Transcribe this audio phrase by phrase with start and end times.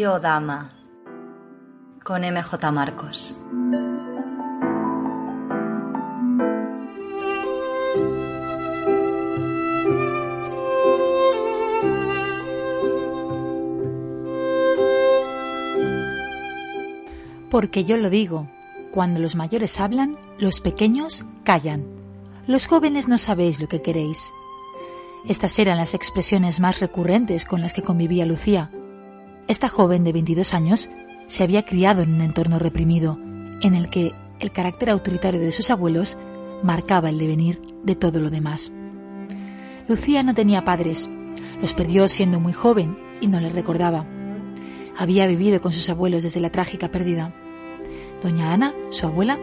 [0.00, 0.70] Yo Dama
[2.02, 3.34] con MJ Marcos.
[17.50, 18.48] Porque yo lo digo,
[18.92, 21.84] cuando los mayores hablan, los pequeños callan.
[22.46, 24.32] Los jóvenes no sabéis lo que queréis.
[25.28, 28.70] Estas eran las expresiones más recurrentes con las que convivía Lucía,
[29.50, 30.90] esta joven de 22 años
[31.26, 33.18] se había criado en un entorno reprimido,
[33.62, 36.18] en el que el carácter autoritario de sus abuelos
[36.62, 38.70] marcaba el devenir de todo lo demás.
[39.88, 41.10] Lucía no tenía padres,
[41.60, 44.06] los perdió siendo muy joven y no les recordaba.
[44.96, 47.34] Había vivido con sus abuelos desde la trágica pérdida.
[48.22, 49.36] Doña Ana, su abuela,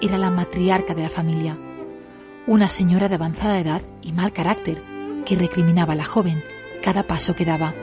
[0.00, 1.58] era la matriarca de la familia,
[2.46, 4.80] una señora de avanzada edad y mal carácter
[5.26, 6.44] que recriminaba a la joven
[6.80, 7.74] cada paso que daba.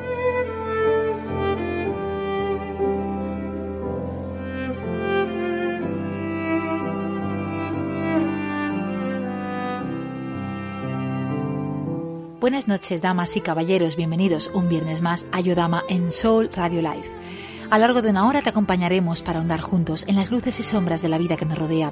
[12.45, 13.95] Buenas noches, damas y caballeros.
[13.95, 17.09] Bienvenidos un viernes más a Yodama en Soul Radio Live.
[17.71, 20.61] A lo largo de una hora te acompañaremos para ahondar juntos en las luces y
[20.61, 21.91] sombras de la vida que nos rodea.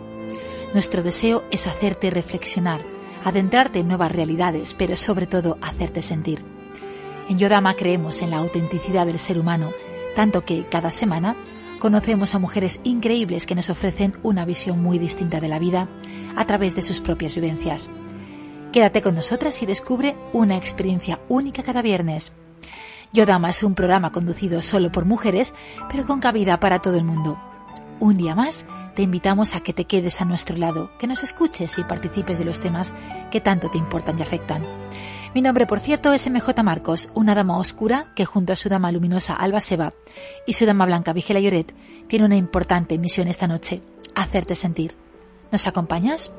[0.76, 2.86] Nuestro deseo es hacerte reflexionar,
[3.24, 6.46] adentrarte en nuevas realidades, pero sobre todo hacerte sentir.
[7.30, 9.72] En Yodama creemos en la autenticidad del ser humano,
[10.16, 11.36] tanto que cada semana
[11.80, 15.88] conocemos a mujeres increíbles que nos ofrecen una visión muy distinta de la vida
[16.36, 17.90] a través de sus propias vivencias.
[18.74, 22.34] Quédate con nosotras y descubre una experiencia única cada viernes.
[23.12, 25.54] Yodama es un programa conducido solo por mujeres,
[25.92, 27.40] pero con cabida para todo el mundo.
[28.00, 31.78] Un día más, te invitamos a que te quedes a nuestro lado, que nos escuches
[31.78, 32.96] y participes de los temas
[33.30, 34.66] que tanto te importan y afectan.
[35.36, 38.92] Mi nombre, por cierto, es MJ Marcos, una dama oscura que junto a su dama
[38.92, 39.94] luminosa Alba Seba
[40.48, 41.76] y su dama blanca Vigela Lloret
[42.08, 43.84] tiene una importante misión esta noche,
[44.16, 44.98] hacerte sentir.
[45.52, 46.32] ¿Nos acompañas?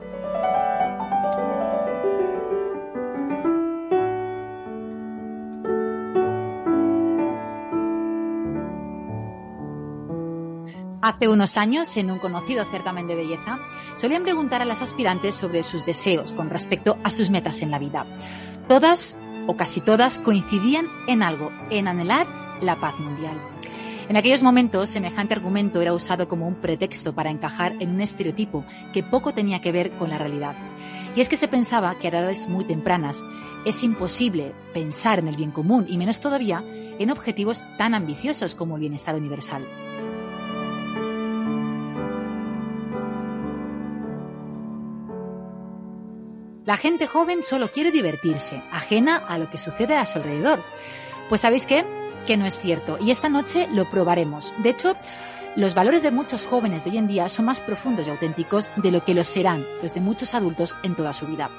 [11.05, 13.59] Hace unos años, en un conocido certamen de belleza,
[13.95, 17.79] solían preguntar a las aspirantes sobre sus deseos con respecto a sus metas en la
[17.79, 18.07] vida.
[18.69, 19.15] Todas,
[19.47, 22.27] o casi todas, coincidían en algo, en anhelar
[22.63, 23.39] la paz mundial.
[24.09, 28.65] En aquellos momentos, semejante argumento era usado como un pretexto para encajar en un estereotipo
[28.95, 30.57] que poco tenía que ver con la realidad.
[31.15, 33.23] Y es que se pensaba que a edades muy tempranas
[33.67, 36.65] es imposible pensar en el bien común y menos todavía
[36.99, 39.69] en objetivos tan ambiciosos como el bienestar universal.
[46.65, 50.65] La gente joven solo quiere divertirse, ajena a lo que sucede a su alrededor.
[51.29, 51.85] Pues sabéis qué?
[52.27, 52.97] Que no es cierto.
[53.03, 54.55] Y esta noche lo probaremos.
[54.63, 54.97] De hecho,
[55.57, 58.91] los valores de muchos jóvenes de hoy en día son más profundos y auténticos de
[58.91, 61.51] lo que lo serán los de muchos adultos en toda su vida.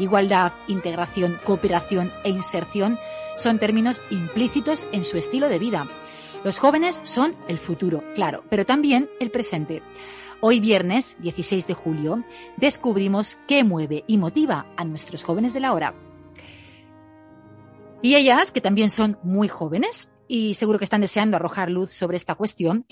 [0.00, 2.98] Igualdad, integración, cooperación e inserción
[3.36, 5.86] son términos implícitos en su estilo de vida.
[6.42, 9.82] Los jóvenes son el futuro, claro, pero también el presente.
[10.42, 12.24] Hoy viernes 16 de julio
[12.56, 15.94] descubrimos qué mueve y motiva a nuestros jóvenes de la hora.
[18.00, 22.16] Y ellas, que también son muy jóvenes y seguro que están deseando arrojar luz sobre
[22.16, 22.86] esta cuestión,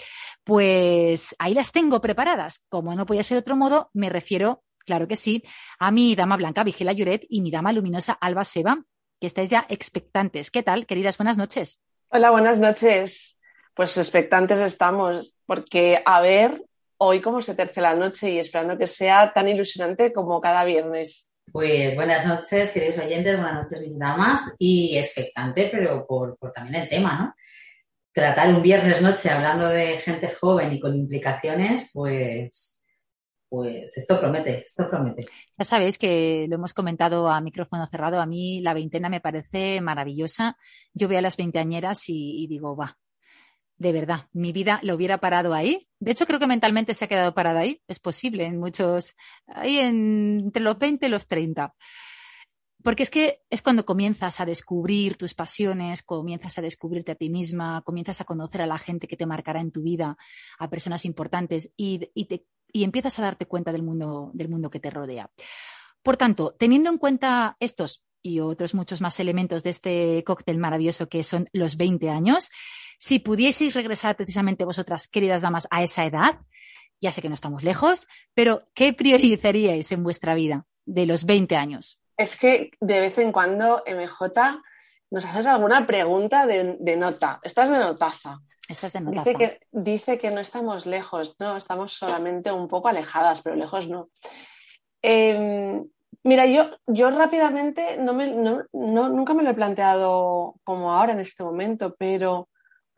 [0.44, 2.66] pues ahí las tengo preparadas.
[2.68, 5.42] Como no podía ser de otro modo, me refiero, claro que sí,
[5.78, 8.84] a mi dama blanca Vigela Lloret y mi dama luminosa Alba Seba,
[9.18, 10.50] que estáis ya expectantes.
[10.50, 11.16] ¿Qué tal, queridas?
[11.16, 11.80] Buenas noches.
[12.10, 13.38] Hola, buenas noches.
[13.72, 16.67] Pues expectantes estamos, porque a ver
[16.98, 21.28] hoy como se terce la noche y esperando que sea tan ilusionante como cada viernes.
[21.50, 26.88] Pues buenas noches, queridos oyentes, buenas noches, mis damas, y expectante, pero por, también el
[26.90, 27.34] tema, ¿no?
[28.12, 32.84] Tratar un viernes noche hablando de gente joven y con implicaciones, pues,
[33.48, 35.24] pues esto promete, esto promete.
[35.56, 39.80] Ya sabéis que lo hemos comentado a micrófono cerrado, a mí la veintena me parece
[39.80, 40.58] maravillosa.
[40.92, 42.98] Yo veo a las veinteañeras y, y digo, va,
[43.78, 45.88] de verdad, mi vida lo hubiera parado ahí.
[46.00, 47.80] De hecho, creo que mentalmente se ha quedado parada ahí.
[47.86, 49.14] Es posible en muchos,
[49.46, 51.74] ahí entre los 20 y los 30.
[52.82, 57.30] Porque es que es cuando comienzas a descubrir tus pasiones, comienzas a descubrirte a ti
[57.30, 60.16] misma, comienzas a conocer a la gente que te marcará en tu vida,
[60.58, 64.90] a personas importantes y, y empiezas a darte cuenta del mundo, del mundo que te
[64.90, 65.30] rodea.
[66.02, 71.08] Por tanto, teniendo en cuenta estos y otros muchos más elementos de este cóctel maravilloso
[71.08, 72.50] que son los 20 años,
[72.98, 76.40] si pudieseis regresar precisamente vosotras, queridas damas, a esa edad,
[77.00, 81.56] ya sé que no estamos lejos, pero ¿qué priorizaríais en vuestra vida de los 20
[81.56, 82.02] años?
[82.16, 84.60] Es que de vez en cuando, MJ,
[85.10, 87.38] nos haces alguna pregunta de, nota.
[87.42, 88.40] Estás de notaza.
[88.68, 89.24] Estás de notaza.
[89.24, 93.88] Dice que, dice que no estamos lejos, no, estamos solamente un poco alejadas, pero lejos
[93.88, 94.10] no.
[95.00, 95.88] Em,
[96.24, 98.26] mira, yo, yo rápidamente no me,
[98.72, 102.48] nunca me lo he planteado como ahora en este momento, pero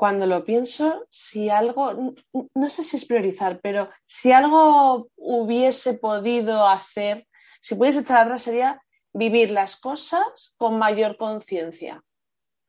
[0.00, 2.14] cuando lo pienso, si algo,
[2.54, 7.26] no sé si es priorizar, pero si algo hubiese podido hacer,
[7.60, 8.80] si pudiese echar atrás, sería
[9.12, 12.02] vivir las cosas con mayor conciencia.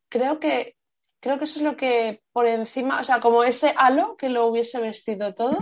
[0.10, 0.75] Creo que,
[1.22, 4.48] creo que eso es lo que por encima, o sea, como ese halo que lo
[4.48, 5.57] hubiese vestido todo,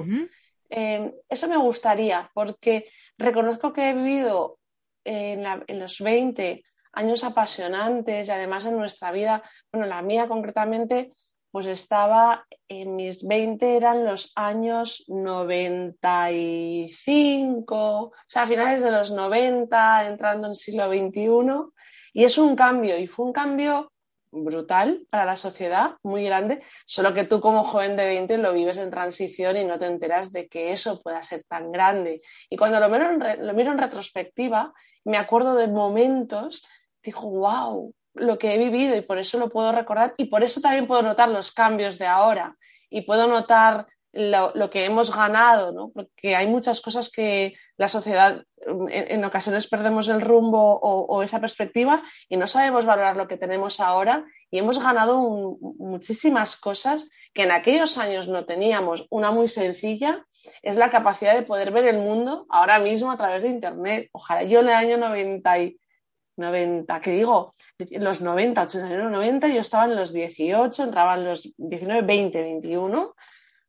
[0.71, 4.57] eh, eso me gustaría, porque reconozco que he vivido
[5.03, 6.63] en, en, los 20
[6.93, 11.13] años apasionantes y además en nuestra vida, bueno, la mía concretamente,
[11.51, 19.11] pues estaba en mis 20, eran los años 95, o sea, a finales de los
[19.11, 21.71] 90, entrando en siglo XXI,
[22.13, 23.91] y es un cambio, y fue un cambio
[24.31, 28.77] brutal para la sociedad, muy grande, solo que tú como joven de 20 lo vives
[28.77, 32.21] en transición y no te enteras de que eso pueda ser tan grande.
[32.49, 34.71] Y cuando lo miro en, lo miro en retrospectiva,
[35.03, 36.63] me acuerdo de momentos,
[37.01, 40.61] digo, wow, lo que he vivido y por eso lo puedo recordar y por eso
[40.61, 42.55] también puedo notar los cambios de ahora
[42.89, 45.91] y puedo notar lo, que hemos ganado, ¿no?
[45.93, 48.43] porque hay muchas cosas que la sociedad
[48.89, 53.79] en, ocasiones perdemos el rumbo o, esa perspectiva y no sabemos valorar lo que tenemos
[53.79, 59.05] ahora y hemos ganado muchísimas cosas que en aquellos años no teníamos.
[59.11, 60.25] Una muy sencilla
[60.63, 64.09] es la capacidad de poder ver el mundo ahora mismo a través de Internet.
[64.11, 65.57] Ojalá yo en el año 90
[66.39, 67.53] 90, ¿qué digo?
[67.77, 73.15] Los 90, 89, 90, yo estaba en los 18, entraba en los 19, 20, 21.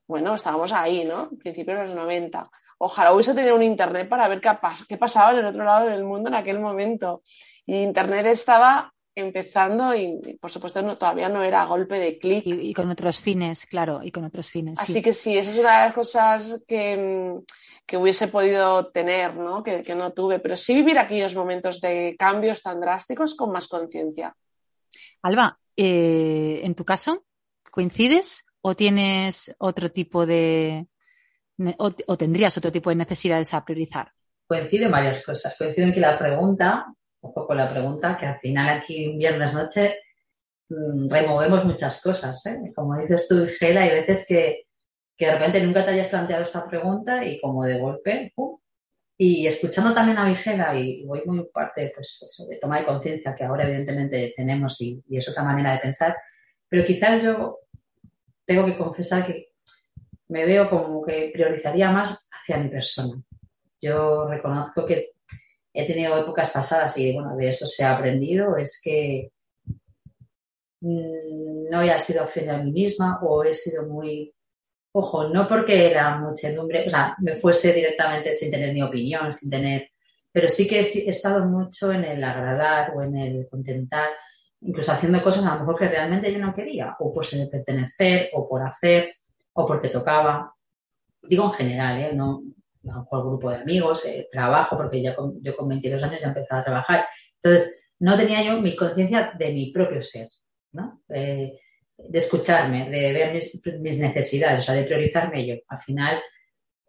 [0.06, 1.28] Bueno, estábamos ahí, ¿no?
[1.31, 2.50] Principio de los 90.
[2.78, 4.50] Ojalá hubiese tenido un internet para ver qué,
[4.88, 7.22] qué pasaba en el otro lado del mundo en aquel momento.
[7.67, 12.44] Y internet estaba empezando y, por supuesto, no, todavía no era a golpe de clic.
[12.46, 14.81] Y, con otros fines, claro, y con otros fines.
[14.81, 17.38] Así que sí, esa es una de las cosas que,
[17.91, 19.65] que hubiese podido tener, ¿no?
[19.65, 24.33] Que, no tuve, pero sí vivir aquellos momentos de cambios tan drásticos con más conciencia.
[25.23, 27.25] Alba, eh, ¿en tu caso
[27.69, 30.87] coincides o tienes otro tipo de
[31.79, 34.13] o, tendrías otro tipo de necesidades a priorizar?
[34.47, 35.57] Coincido en varias cosas.
[35.59, 39.53] Coincido en que la pregunta, un poco la pregunta, que al final aquí un viernes
[39.53, 39.97] noche
[40.69, 42.47] mm, removemos muchas cosas.
[42.47, 42.71] ¿eh?
[42.73, 44.67] Como dices tú, Gela, hay veces que
[45.20, 48.32] que de repente nunca te hayas planteado esta pregunta y como de golpe.
[49.19, 53.44] Y escuchando también a Vigela, y voy muy parte pues, de toma de conciencia que
[53.44, 56.17] ahora evidentemente tenemos y, es otra manera de pensar,
[56.67, 57.58] pero quizás yo
[58.46, 59.49] tengo que confesar que
[60.28, 63.22] me veo como que priorizaría más hacia mi persona.
[63.78, 65.11] Yo reconozco que
[65.75, 69.32] he tenido épocas pasadas y bueno, de eso se ha aprendido, es que
[70.81, 74.32] mm, no he sido fiel a mí misma o he sido muy
[74.93, 79.49] Ojo, no porque la muchedumbre, o sea, me fuese directamente sin tener mi opinión, sin
[79.49, 79.91] tener,
[80.32, 84.11] pero sí que he, estado mucho en el agradar o en el contentar,
[84.61, 88.31] incluso haciendo cosas a lo mejor que realmente yo no quería, o por ser pertenecer,
[88.32, 89.15] o por hacer,
[89.53, 90.55] o porque tocaba.
[91.23, 92.13] Digo en general, ¿eh?
[92.15, 92.43] no
[92.89, 96.29] a lo mejor grupo de amigos, eh, trabajo, porque ya yo con 22 años ya
[96.29, 97.05] empezaba a trabajar.
[97.43, 100.29] Entonces, no tenía yo mi conciencia de mi propio ser,
[100.73, 101.03] ¿no?
[101.11, 101.59] Eh,
[102.09, 105.55] de escucharme, de ver mis, necesidades, o sea, de priorizarme yo.
[105.69, 106.21] Al final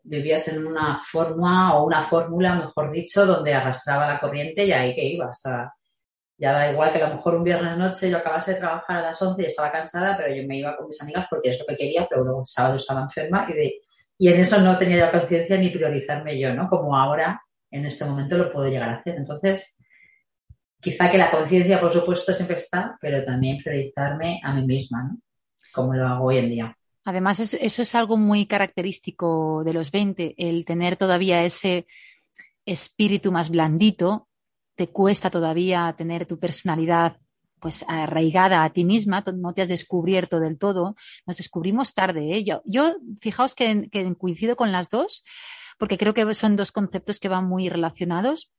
[0.03, 4.96] vivías en una forma o una fórmula, mejor dicho, donde arrastraba la corriente y ahí
[4.96, 5.30] que iba.
[5.30, 5.74] Hasta,
[6.38, 9.01] ya da igual que a lo mejor un viernes noche yo acabase de trabajar a
[9.10, 11.65] las 11 y estaba cansada, pero yo me iba con mis amigas porque es lo
[11.65, 13.74] que quería, pero luego sábado estaba enferma y, de,
[14.18, 16.68] y en eso no tenía la conciencia ni priorizarme yo, ¿no?
[16.68, 19.15] Como ahora en este momento lo puedo llegar a hacer.
[19.15, 19.84] Entonces,
[20.81, 25.19] Quizá que la conciencia, por supuesto, siempre está, pero también priorizarme a mí misma, ¿no?
[25.71, 26.77] Como lo hago hoy en día.
[27.03, 31.88] Además, eso, es algo muy característico de los 20, el tener todavía ese
[32.65, 34.27] espíritu más blandito,
[34.75, 37.17] te cuesta todavía tener tu personalidad
[37.59, 40.95] pues arraigada a ti misma, no te has descubierto del todo,
[41.27, 42.38] nos descubrimos tarde.
[42.38, 42.43] ¿eh?
[42.43, 45.23] Yo, yo, fijaos que, que coincido con las dos,
[45.77, 48.51] porque creo que son dos conceptos que van muy relacionados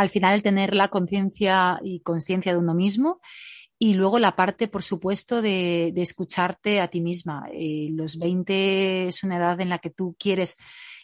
[0.00, 3.20] al final el tener la conciencia y conciencia de uno mismo
[3.78, 7.48] y luego la parte, por supuesto, de, escucharte a ti misma.
[7.52, 10.56] Eh, los 20 es una edad en la que tú quieres,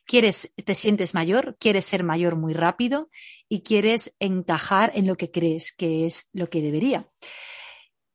[0.07, 3.11] quieres, te sientes mayor, quieres ser mayor muy rápido
[3.51, 7.09] y quieres encajar en lo que crees que es lo que debería.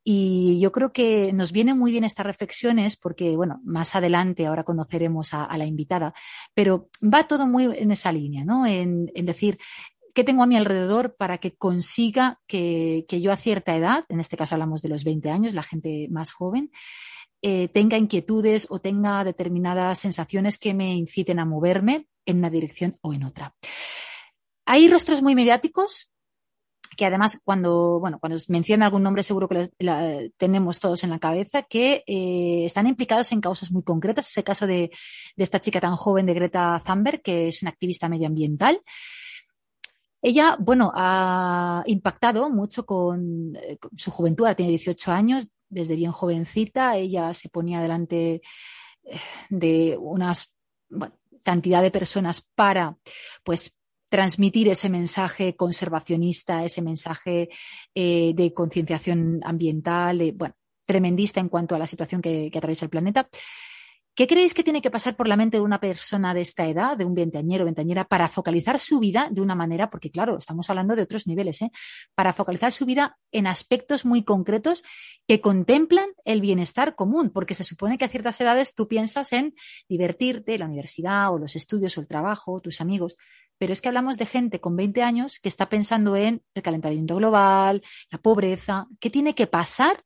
[0.03, 4.63] Y yo creo que nos vienen muy bien estas reflexiones porque, bueno, más adelante ahora
[4.63, 6.13] conoceremos a, la invitada,
[6.55, 8.65] pero va todo muy en esa línea, ¿no?
[8.65, 9.59] En, en decir,
[10.13, 14.37] ¿qué tengo a mi alrededor para que consiga que, yo a cierta edad, en este
[14.37, 16.71] caso hablamos de los 20 años, la gente más joven,
[17.41, 22.97] eh, tenga inquietudes o tenga determinadas sensaciones que me inciten a moverme en una dirección
[23.01, 23.55] o en otra?
[24.65, 26.11] Hay rostros muy mediáticos
[26.97, 29.93] que además cuando, bueno, cuando menciona algún nombre seguro que lo,
[30.37, 34.27] tenemos todos en la cabeza, que eh, están implicados en causas muy concretas.
[34.27, 34.91] Ese caso de,
[35.35, 38.81] de, esta chica tan joven de Greta Thunberg, que es una activista medioambiental,
[40.21, 46.97] ella, bueno, ha impactado mucho con, eh, su juventud, tiene 18 años, desde bien jovencita,
[46.97, 48.41] ella se ponía delante
[49.03, 50.55] eh, de unas
[51.43, 52.97] cantidad de personas para,
[53.43, 53.75] pues,
[54.09, 57.49] transmitir ese mensaje conservacionista, ese mensaje
[57.95, 60.53] eh, de concienciación ambiental, bueno,
[60.85, 63.29] tremendista en cuanto a la situación que atraviesa el planeta.
[64.13, 66.97] ¿Qué creéis que tiene que pasar por la mente de una persona de esta edad,
[66.97, 70.69] de un veinteañero o veinteañera, para focalizar su vida de una manera, porque claro, estamos
[70.69, 71.71] hablando de otros niveles, ¿eh?
[72.13, 74.83] para focalizar su vida en aspectos muy concretos
[75.27, 77.29] que contemplan el bienestar común?
[77.29, 79.55] Porque se supone que a ciertas edades tú piensas en
[79.87, 83.17] divertirte, la universidad o los estudios o el trabajo, tus amigos,
[83.57, 87.15] pero es que hablamos de gente con 20 años que está pensando en el calentamiento
[87.15, 90.03] global, la pobreza, qué tiene que pasar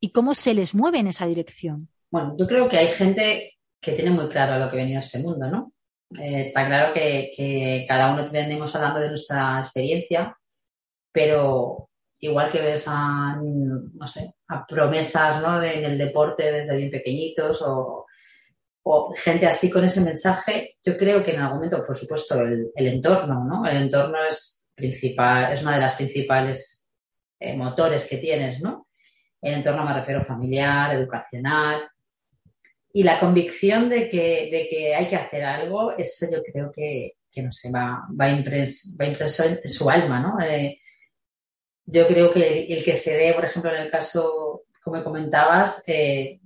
[0.00, 1.90] y cómo se les mueve en esa dirección.
[2.10, 5.02] Bueno, yo creo que hay gente que tiene muy claro lo que ha venido a
[5.02, 5.72] este mundo, ¿no?
[6.18, 10.36] Eh, está claro que, cada uno venimos hablando de nuestra experiencia,
[11.12, 15.62] pero igual que ves a, no sé, a promesas ¿no?
[15.62, 18.06] en el deporte desde bien pequeñitos o,
[19.16, 23.44] gente así con ese mensaje, yo creo que en algún momento, por supuesto, el, entorno,
[23.44, 23.66] ¿no?
[23.66, 26.88] El entorno es principal, es una de las principales
[27.38, 28.88] eh, motores que tienes, ¿no?
[29.42, 31.86] El entorno me refiero familiar, educacional,
[32.98, 37.12] y la convicción de que, de que hay que hacer algo, eso yo creo que,
[37.30, 40.40] que no sé, va, va, impreso, va impreso en su alma, ¿no?
[40.44, 40.80] Eh,
[41.86, 46.40] yo creo que el, que se dé, por ejemplo, en el caso, como comentabas, eh,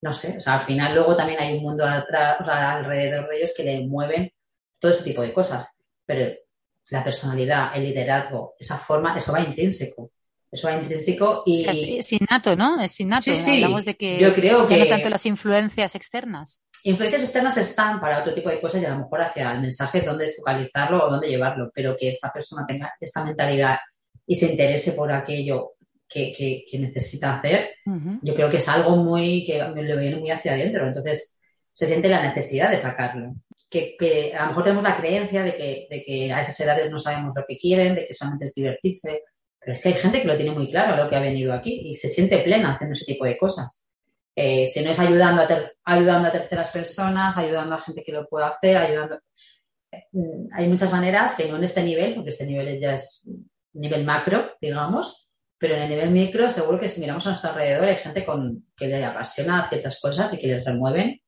[0.00, 3.28] no sé, o sea, al final luego también hay un mundo atrás, o sea, alrededor
[3.28, 4.32] de ellos que le mueven
[4.78, 6.34] todo ese tipo de cosas, pero
[6.88, 10.10] la personalidad, el liderazgo, esa forma, eso va intrínseco
[10.52, 11.64] eso va intrínseco y...
[11.66, 12.78] es, innato, ¿no?
[12.78, 13.22] Es innato.
[13.22, 13.54] Sí, sí.
[13.54, 16.62] Hablamos de que yo creo que no tanto las influencias externas.
[16.84, 20.02] Influencias externas están para otro tipo de cosas y a lo mejor hacia el mensaje
[20.02, 23.78] dónde focalizarlo o dónde llevarlo, pero que esta persona tenga esta mentalidad
[24.26, 25.72] y se interese por aquello
[26.06, 26.34] que,
[26.70, 27.70] que, necesita hacer,
[28.20, 30.86] yo creo que es algo muy que le viene muy hacia adentro.
[30.86, 31.40] Entonces
[31.72, 33.32] se siente la necesidad de sacarlo.
[33.70, 36.90] Que, que, a lo mejor tenemos la creencia de que, de que a esas edades
[36.90, 39.22] no sabemos lo que quieren, de que solamente es divertirse,
[39.64, 41.82] pero es que hay gente que lo tiene muy claro lo que ha venido aquí
[41.84, 43.86] y se siente plena haciendo ese tipo de cosas.
[44.34, 48.26] Eh, si no es ayudando a, ayudando a terceras personas, ayudando a gente que lo
[48.26, 49.20] pueda hacer, ayudando.
[49.92, 50.04] Eh,
[50.52, 53.28] hay muchas maneras que no en este nivel, porque este nivel ya es
[53.74, 57.84] nivel macro, digamos, pero en el nivel micro seguro que si miramos a nuestro alrededor
[57.84, 61.20] hay gente con, que le apasiona ciertas cosas y que les remueven.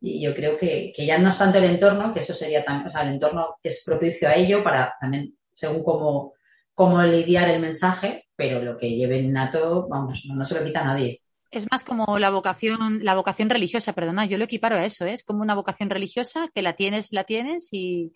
[0.00, 2.88] Y yo creo que, que ya no es tanto el entorno, que eso sería también,
[2.88, 6.33] o sea, el entorno es propicio a ello para también, según cómo
[6.74, 10.86] cómo lidiar el mensaje, pero lo que lleve innato, vamos, no, se lo quita a
[10.86, 11.22] nadie.
[11.50, 15.12] Es más como la vocación, la vocación religiosa, perdona, yo lo equiparo a eso, ¿eh?
[15.12, 18.12] es como una vocación religiosa que la tienes, la tienes y,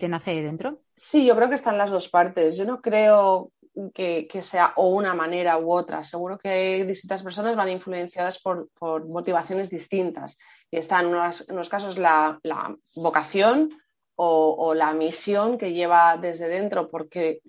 [0.00, 0.82] te nace dentro.
[0.96, 2.56] Sí, yo creo que están las dos partes.
[2.56, 3.52] Yo no creo
[3.94, 6.02] que, sea o una manera u otra.
[6.02, 8.68] Seguro que distintas personas van influenciadas por,
[9.06, 10.36] motivaciones distintas.
[10.68, 13.68] Y está en unos, casos la, la vocación
[14.16, 17.40] o, la misión que lleva desde dentro porque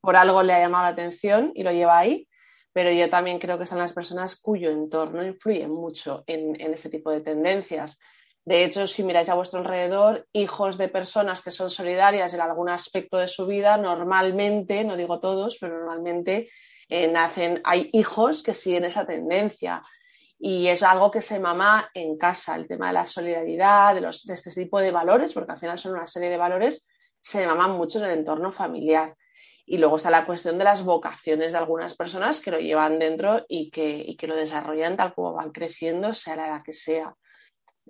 [0.00, 2.26] por algo le ha llamado la atención y lo lleva ahí,
[2.72, 6.90] pero yo también creo que son las personas cuyo entorno influye mucho en, en ese
[6.90, 7.98] tipo de tendencias.
[8.44, 12.68] De hecho, si miráis a vuestro alrededor, hijos de personas que son solidarias en algún
[12.68, 16.50] aspecto de su vida, normalmente, no digo todos, pero normalmente
[16.88, 19.82] eh, nacen, hay hijos que siguen esa tendencia
[20.46, 24.50] y es algo que se mama en casa, el tema de la solidaridad, de, este
[24.50, 26.86] tipo de valores, porque al final son una serie de valores,
[27.18, 29.16] se maman mucho en el entorno familiar.
[29.64, 33.46] Y luego está la cuestión de las vocaciones de algunas personas que lo llevan dentro
[33.48, 37.14] y que, y que lo desarrollan tal como van creciendo, sea la edad que sea.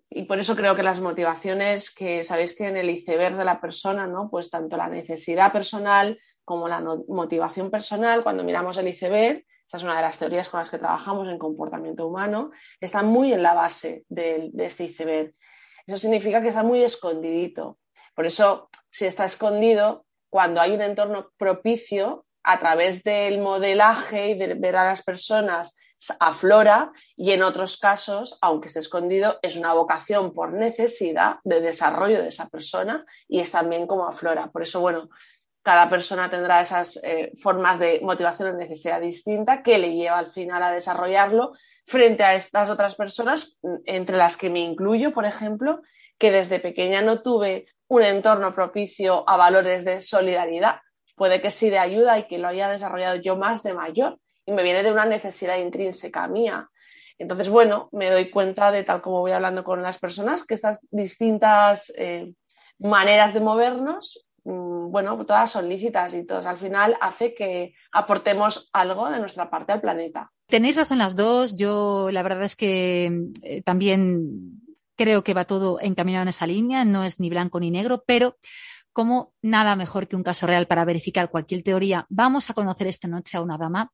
[0.08, 3.61] y por eso creo que las motivaciones que sabéis que en el iceberg de la
[3.61, 4.30] persona, ¿no?
[4.30, 9.90] Pues tanto la necesidad personal como la motivación personal, cuando miramos el iceberg, esa es
[9.90, 13.54] una de las teorías con las que trabajamos en comportamiento humano, están muy en la
[13.54, 15.34] base de, de este iceberg.
[15.84, 17.78] Eso significa que está muy escondidito.
[18.14, 24.38] Por eso, si está escondido, cuando hay un entorno propicio, a través del modelaje y
[24.38, 25.74] de ver a las personas
[26.20, 32.20] aflora y en otros casos, aunque esté escondido, es una vocación por necesidad de desarrollo
[32.20, 34.50] de esa persona y es también como aflora.
[34.50, 35.08] Por eso, bueno,
[35.64, 40.30] cada persona tendrá esas eh, formas de motivación o necesidad distinta que le lleva al
[40.30, 41.54] final a desarrollarlo
[41.87, 45.80] frente a estas otras personas, entre las que me incluyo, por ejemplo,
[46.18, 50.80] que desde pequeña no tuve un entorno propicio a valores de solidaridad.
[51.16, 54.52] Puede que sí de ayuda y que lo haya desarrollado yo más de mayor, y
[54.52, 56.68] me viene de una necesidad intrínseca mía.
[57.18, 60.87] Entonces, bueno, me doy cuenta de tal como voy hablando con las personas, que estas
[60.90, 62.35] distintas eh,
[62.78, 68.68] maneras de movernos, mm, bueno, todas son lícitas y todas al final hace que aportemos
[68.72, 70.30] algo de nuestra parte al planeta.
[70.46, 71.56] Tenéis razón las dos.
[71.56, 73.10] Yo la verdad es que
[73.42, 74.60] eh, también
[74.96, 76.84] creo que va todo encaminado en esa línea.
[76.84, 78.36] No es ni blanco ni negro, pero
[78.94, 83.08] como nada mejor que un caso real para verificar cualquier teoría, vamos a conocer esta
[83.08, 83.90] noche a una dama,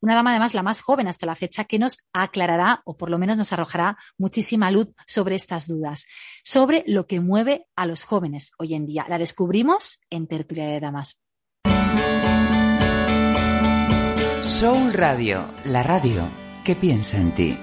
[0.00, 3.18] una dama además la más joven hasta la fecha, que nos aclarará o por lo
[3.18, 6.06] menos nos arrojará muchísima luz sobre estas dudas,
[6.44, 9.04] sobre lo que mueve a los jóvenes hoy en día.
[9.08, 11.18] La descubrimos en Tertulia de Damas.
[14.40, 16.30] Soul Radio, la radio
[16.64, 17.58] que piensa en ti.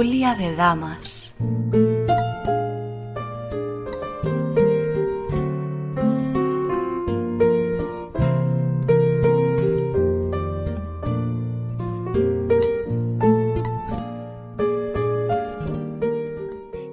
[0.00, 1.34] Tertulia de damas.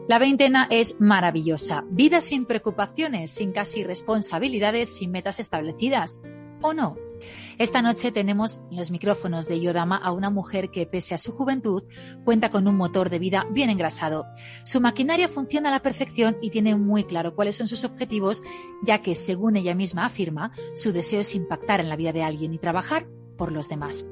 [0.09, 1.85] La veintena es maravillosa.
[1.89, 6.21] Vida sin preocupaciones, sin casi responsabilidades, sin metas establecidas.
[6.61, 7.06] ¿O no?
[7.57, 11.31] Esta noche tenemos en los micrófonos de Yodama a una mujer que, pese a su
[11.31, 11.81] juventud,
[12.23, 14.27] cuenta con un motor de vida bien engrasado.
[14.63, 18.43] Su maquinaria funciona a la perfección y tiene muy claro cuáles son sus objetivos,
[18.83, 22.53] ya que, según ella misma afirma, su deseo es impactar en la vida de alguien
[22.53, 23.07] y trabajar
[23.37, 24.07] por los demás.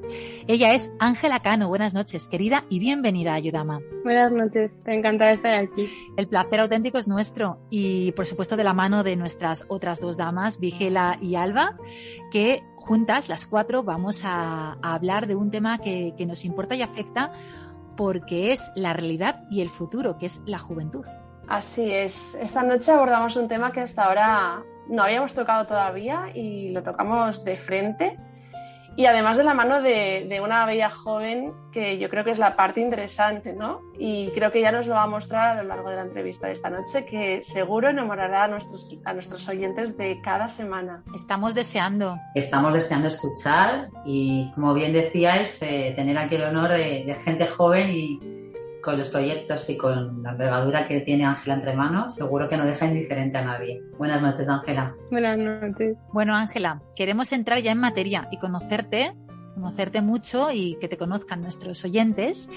[0.46, 1.68] Ella es Ángela Cano.
[1.68, 3.80] Buenas noches, querida, y bienvenida a Ayudama.
[4.04, 5.90] Buenas noches, encantada de estar aquí.
[6.16, 10.16] El placer auténtico es nuestro y, por supuesto, de la mano de nuestras otras dos
[10.16, 11.76] damas, Vigela y Alba,
[12.30, 16.82] que juntas, las cuatro, vamos a, hablar de un tema que, que nos importa y
[16.82, 17.32] afecta
[17.96, 21.04] porque es la realidad y el futuro, que es la juventud.
[21.48, 22.34] Así es.
[22.36, 27.44] Esta noche abordamos un tema que hasta ahora no habíamos tocado todavía y lo tocamos
[27.44, 28.18] de frente
[28.96, 32.56] y además de la mano de, una bella joven que yo creo que es la
[32.56, 33.80] parte interesante, ¿no?
[33.98, 36.46] Y creo que ya nos lo va a mostrar a lo largo de la entrevista
[36.46, 41.02] de esta noche, que seguro enamorará a nuestros, a nuestros oyentes de cada semana.
[41.14, 42.16] Estamos deseando.
[42.34, 47.90] Estamos deseando escuchar y, como bien decíais, eh, tener aquí el honor de gente joven
[47.90, 48.35] y
[48.86, 52.64] con los proyectos y con la envergadura que tiene Ángela entre manos, seguro que no
[52.64, 53.82] deja indiferente a nadie.
[53.98, 54.94] Buenas noches, Ángela.
[55.10, 55.96] Buenas noches.
[56.12, 59.12] Bueno, Ángela, queremos entrar ya en materia y conocerte,
[59.54, 62.48] conocerte mucho y que te conozcan nuestros oyentes.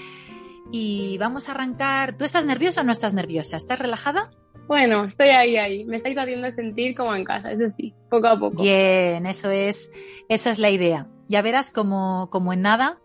[0.70, 2.16] Y vamos a arrancar.
[2.16, 3.56] ¿Tú estás nerviosa o no estás nerviosa?
[3.56, 4.30] ¿Estás relajada?
[4.68, 5.84] Bueno, estoy ahí, ahí.
[5.84, 8.62] Me estáis haciendo sentir como en casa, eso sí, poco a poco.
[8.62, 9.90] Bien, eso es,
[10.28, 11.08] esa es la idea.
[11.26, 13.00] Ya verás como, como en nada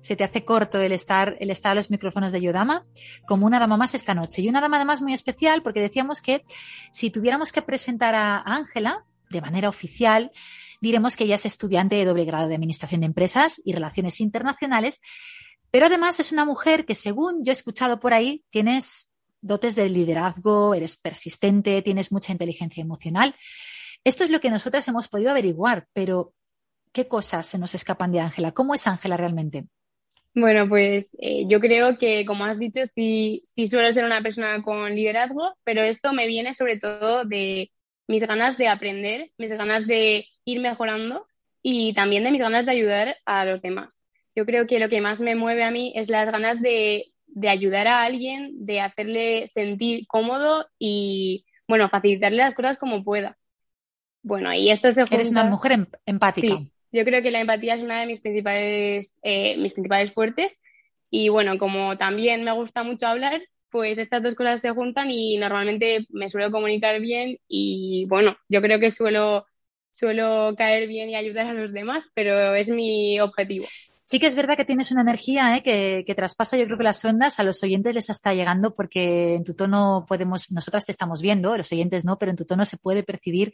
[0.00, 2.86] se te hace corto el estar, el estar a los micrófonos de Yodama
[3.26, 4.42] como una dama más esta noche.
[4.42, 6.44] Y una dama además muy especial porque decíamos que
[6.92, 10.30] si tuviéramos que presentar a Ángela de manera oficial,
[10.80, 15.00] diremos que ella es estudiante de doble grado de Administración de Empresas y Relaciones Internacionales,
[15.70, 19.88] pero además es una mujer que según yo he escuchado por ahí, tienes dotes de
[19.88, 23.34] liderazgo, eres persistente, tienes mucha inteligencia emocional.
[24.04, 26.32] Esto es lo que nosotras hemos podido averiguar, pero
[26.92, 28.52] ¿qué cosas se nos escapan de Ángela?
[28.52, 29.66] ¿Cómo es Ángela realmente?
[30.34, 34.62] Bueno, pues eh, yo creo que, como has dicho, sí, sí suelo ser una persona
[34.62, 37.72] con liderazgo, pero esto me viene sobre todo de
[38.06, 41.26] mis ganas de aprender, mis ganas de ir mejorando
[41.62, 43.98] y también de mis ganas de ayudar a los demás.
[44.34, 47.48] Yo creo que lo que más me mueve a mí es las ganas de, de
[47.48, 53.36] ayudar a alguien, de hacerle sentir cómodo y, bueno, facilitarle las cosas como pueda.
[54.22, 55.14] Bueno, y esto se junta...
[55.16, 56.60] Eres una mujer em-, empática.
[56.92, 60.58] Yo creo que la empatía es una de mis principales, eh, mis principales fuertes.
[61.10, 65.36] Y bueno, como también me gusta mucho hablar, pues estas dos cosas se juntan y
[65.36, 69.46] normalmente me suelo comunicar bien y bueno, yo creo que suelo,
[69.90, 73.66] suelo caer bien y ayudar a los demás, pero es mi objetivo.
[74.02, 75.62] Sí que es verdad que tienes una energía ¿eh?
[75.62, 79.34] que, que, traspasa, yo creo que las ondas a los oyentes les está llegando porque
[79.34, 82.64] en tu tono podemos, nosotras te estamos viendo, los oyentes no, pero en tu tono
[82.64, 83.52] se puede percibir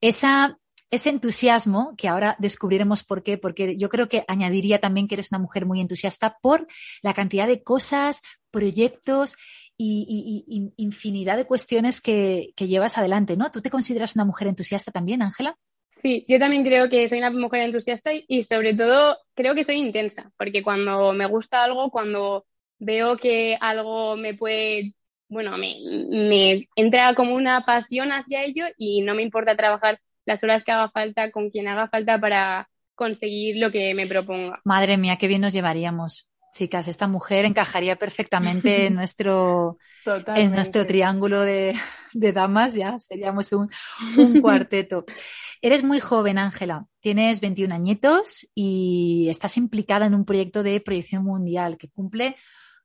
[0.00, 0.58] esa
[0.90, 5.30] ese entusiasmo, que ahora descubriremos por qué, porque yo creo que añadiría también que eres
[5.30, 6.66] una mujer muy entusiasta por
[7.02, 9.36] la cantidad de cosas, proyectos
[9.76, 13.50] y, infinidad de cuestiones que, llevas adelante, ¿no?
[13.50, 15.56] ¿Tú te consideras una mujer entusiasta también, Ángela?
[15.88, 19.76] Sí, yo también creo que soy una mujer entusiasta y sobre todo creo que soy
[19.76, 22.46] intensa, porque cuando me gusta algo, cuando
[22.78, 24.94] veo que algo me puede,
[25.28, 25.76] bueno, me,
[26.10, 30.72] me entra como una pasión hacia ello y no me importa trabajar las horas que
[30.72, 34.60] haga falta, con quien haga falta para conseguir lo que me proponga.
[34.64, 36.30] Madre mía, qué bien nos llevaríamos.
[36.52, 41.74] Chicas, esta mujer encajaría perfectamente en nuestro, en nuestro triángulo de,
[42.12, 43.70] damas, ya seríamos un,
[44.16, 45.04] un cuarteto.
[45.62, 46.86] Eres muy joven, Ángela.
[47.00, 52.36] Tienes 21 añitos y estás implicada en un proyecto de proyección mundial que cumple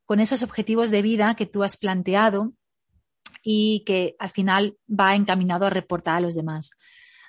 [0.05, 2.53] con esos objetivos de vida que tú has planteado
[3.43, 6.71] y que al final va encaminado a reportar a los demás.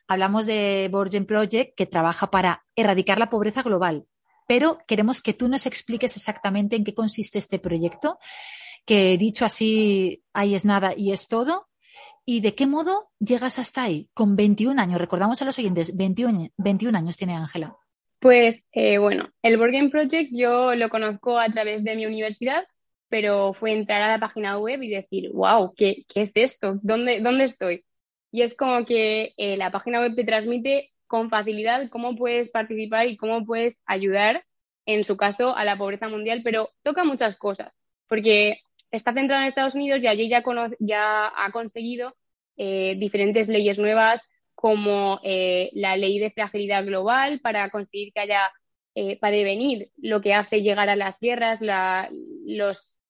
[0.08, 4.06] Hablamos de Borgen Project, que trabaja para erradicar la pobreza global,
[4.46, 8.18] pero queremos que tú nos expliques exactamente en qué consiste este proyecto,
[8.84, 11.68] que dicho así, ahí es nada y es todo.
[12.24, 14.08] ¿Y de qué modo llegas hasta ahí?
[14.12, 17.76] Con 21 años, recordamos a los oyentes, 21, 21 años tiene Ángela.
[18.18, 22.64] Pues eh, bueno, el Borgen Project yo lo conozco a través de mi universidad,
[23.08, 26.78] pero fue entrar a la página web y decir, wow, ¿qué, qué es esto?
[26.82, 27.84] ¿Dónde, ¿Dónde estoy?
[28.30, 33.06] Y es como que eh, la página web te transmite con facilidad cómo puedes participar
[33.06, 34.44] y cómo puedes ayudar,
[34.86, 37.72] en su caso, a la pobreza mundial, pero toca muchas cosas,
[38.08, 38.60] porque
[38.90, 40.42] está centrado en Estados Unidos y allí ya,
[40.80, 42.16] ya ha conseguido
[42.56, 44.20] eh, diferentes leyes nuevas
[44.54, 48.50] como eh, la ley de fragilidad global para conseguir que haya,
[49.20, 52.08] para prevenir lo que hace llegar a las guerras, la,
[52.46, 53.02] los,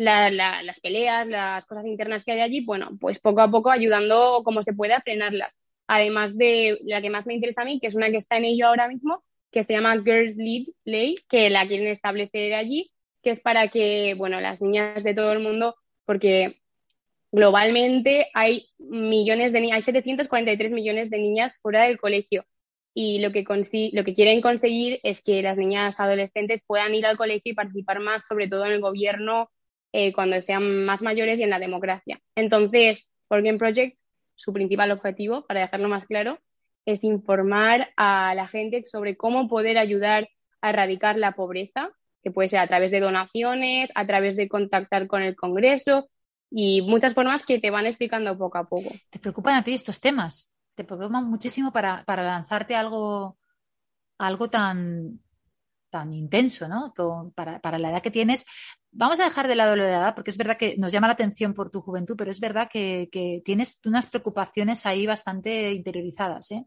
[0.00, 3.70] mm, bueno, las peleas, las cosas internas que hay allí, bueno, pues poco a poco
[3.70, 5.58] ayudando como se puede a frenarlas.
[5.86, 8.44] Además de la que más me interesa a mí, que es una que está en
[8.44, 13.30] ello ahora mismo, que se llama Girls Lead Ley, que la quieren establecer allí, que
[13.30, 16.62] es para que, bueno, las niñas de todo el mundo, porque
[17.32, 22.44] globalmente hay millones de niñas, hay 743 millones de niñas fuera del colegio
[22.94, 23.44] y lo que,
[23.92, 28.00] lo que quieren conseguir es que las niñas adolescentes puedan ir al colegio y participar
[28.00, 29.50] más, sobre todo en el gobierno
[29.92, 32.20] eh, cuando sean más mayores y en la democracia.
[32.34, 33.98] Entonces, Game Project,
[34.34, 36.40] su principal objetivo, para dejarlo más claro,
[36.86, 40.28] es informar a la gente sobre cómo poder ayudar
[40.60, 41.90] a erradicar la pobreza,
[42.22, 46.08] que puede ser a través de donaciones, a través de contactar con el Congreso
[46.50, 48.90] y muchas formas que te van explicando poco a poco.
[49.10, 50.52] ¿Te preocupan a ti estos temas?
[50.74, 53.38] ¿Te preocupan muchísimo para, para lanzarte algo,
[54.18, 55.20] algo tan,
[55.90, 56.92] tan intenso, ¿no?
[57.34, 58.46] para, la edad que tienes.
[58.92, 61.54] Vamos a dejar de lado la edad, porque es verdad que nos llama la atención
[61.54, 63.08] por tu juventud, pero es verdad que,
[63.44, 66.64] tienes unas preocupaciones ahí bastante interiorizadas, ¿eh?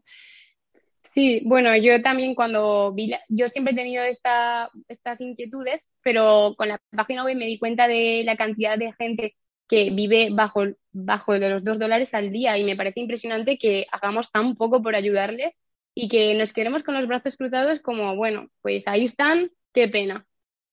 [1.02, 6.68] Sí, bueno, yo también cuando vi, yo siempre he tenido esta, estas inquietudes, pero con
[6.68, 9.36] la página web me di cuenta de la cantidad de gente
[9.68, 13.86] que vive bajo, bajo de los dos dólares al día y me parece impresionante que
[13.92, 15.58] hagamos tan poco por ayudarles
[15.94, 20.26] y que nos quedemos con los brazos cruzados como, bueno, pues ahí están, qué pena.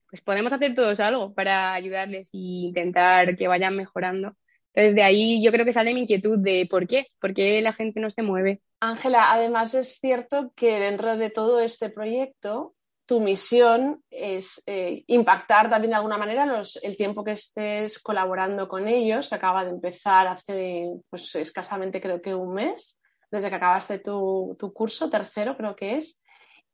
[0.10, 4.36] Pues podemos hacer todos algo para ayudarles e intentar que vayan mejorando.
[4.73, 7.73] Entonces, de ahí yo creo que sale mi inquietud de por qué, por qué la
[7.73, 8.62] gente no se mueve.
[8.79, 12.73] Ángela, además es cierto que dentro de todo este proyecto,
[13.05, 18.88] tu misión es eh, impactar también de alguna manera el tiempo que estés colaborando con
[18.88, 23.00] ellos, que acaba de empezar hace pues, escasamente creo que un mes
[23.31, 26.21] desde que acabaste tu, curso, tercero creo que es,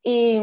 [0.02, 0.40] y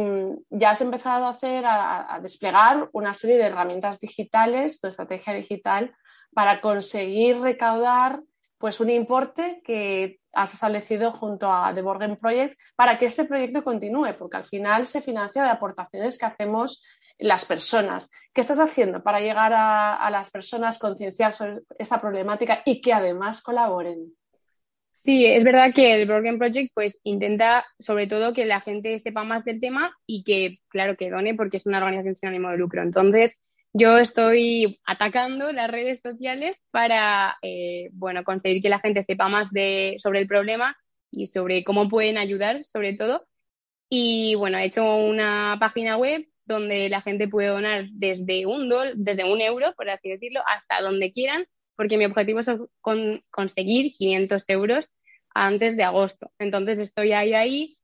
[0.49, 5.95] ya has empezado a hacer, a, desplegar una serie de herramientas digitales, tu estrategia digital,
[6.33, 8.21] para conseguir recaudar
[8.57, 13.63] pues un importe que has establecido junto a The Borgen Project para que este proyecto
[13.63, 16.81] continúe, porque al final se financia de aportaciones que hacemos
[17.17, 18.09] las personas.
[18.33, 22.93] ¿Qué estás haciendo para llegar a, a las personas, concienciar sobre esta problemática y que
[22.93, 24.13] además colaboren?
[24.97, 29.25] Sí, es verdad que el Broken Project pues intenta sobre todo que la gente sepa
[29.25, 32.57] más del tema y que, claro, que done porque es una organización sin ánimo de
[32.57, 32.81] lucro.
[32.81, 33.37] Entonces,
[33.73, 39.51] yo estoy atacando las redes sociales para, eh, bueno, conseguir que la gente sepa más
[39.51, 40.77] de, sobre el problema
[41.11, 43.27] y sobre cómo pueden ayudar, sobre todo.
[43.89, 48.93] Y bueno, he hecho una página web donde la gente puede donar desde un dólar,
[48.95, 52.49] desde un euro, por así decirlo, hasta donde quieran, porque mi objetivo es
[53.29, 54.89] conseguir 500 euros
[55.33, 56.31] antes de agosto.
[56.39, 57.77] Entonces estoy ahí, ahí,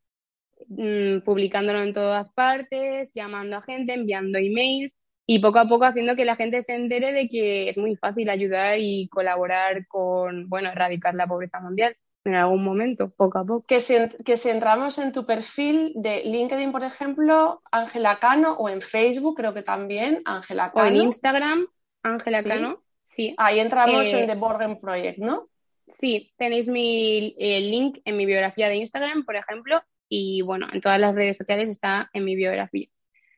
[0.67, 6.15] mmm, publicándolo en todas partes, llamando a gente, enviando emails y poco a poco haciendo
[6.15, 10.69] que la gente se entere de que es muy fácil ayudar y colaborar con, bueno,
[10.69, 13.65] erradicar la pobreza mundial en algún momento, poco a poco.
[13.65, 18.69] Que si, que si entramos en tu perfil de LinkedIn, por ejemplo, Ángela Cano, o
[18.69, 20.85] en Facebook, creo que también, Ángela Cano.
[20.85, 21.67] O en Instagram,
[22.03, 22.90] Ángela Cano, sí.
[23.37, 25.49] Ahí entramos eh, en The Borgen Project, ¿no?
[25.87, 30.81] Sí, tenéis mi el link en mi biografía de Instagram, por ejemplo, y bueno, en
[30.81, 32.87] todas las redes sociales está en mi biografía.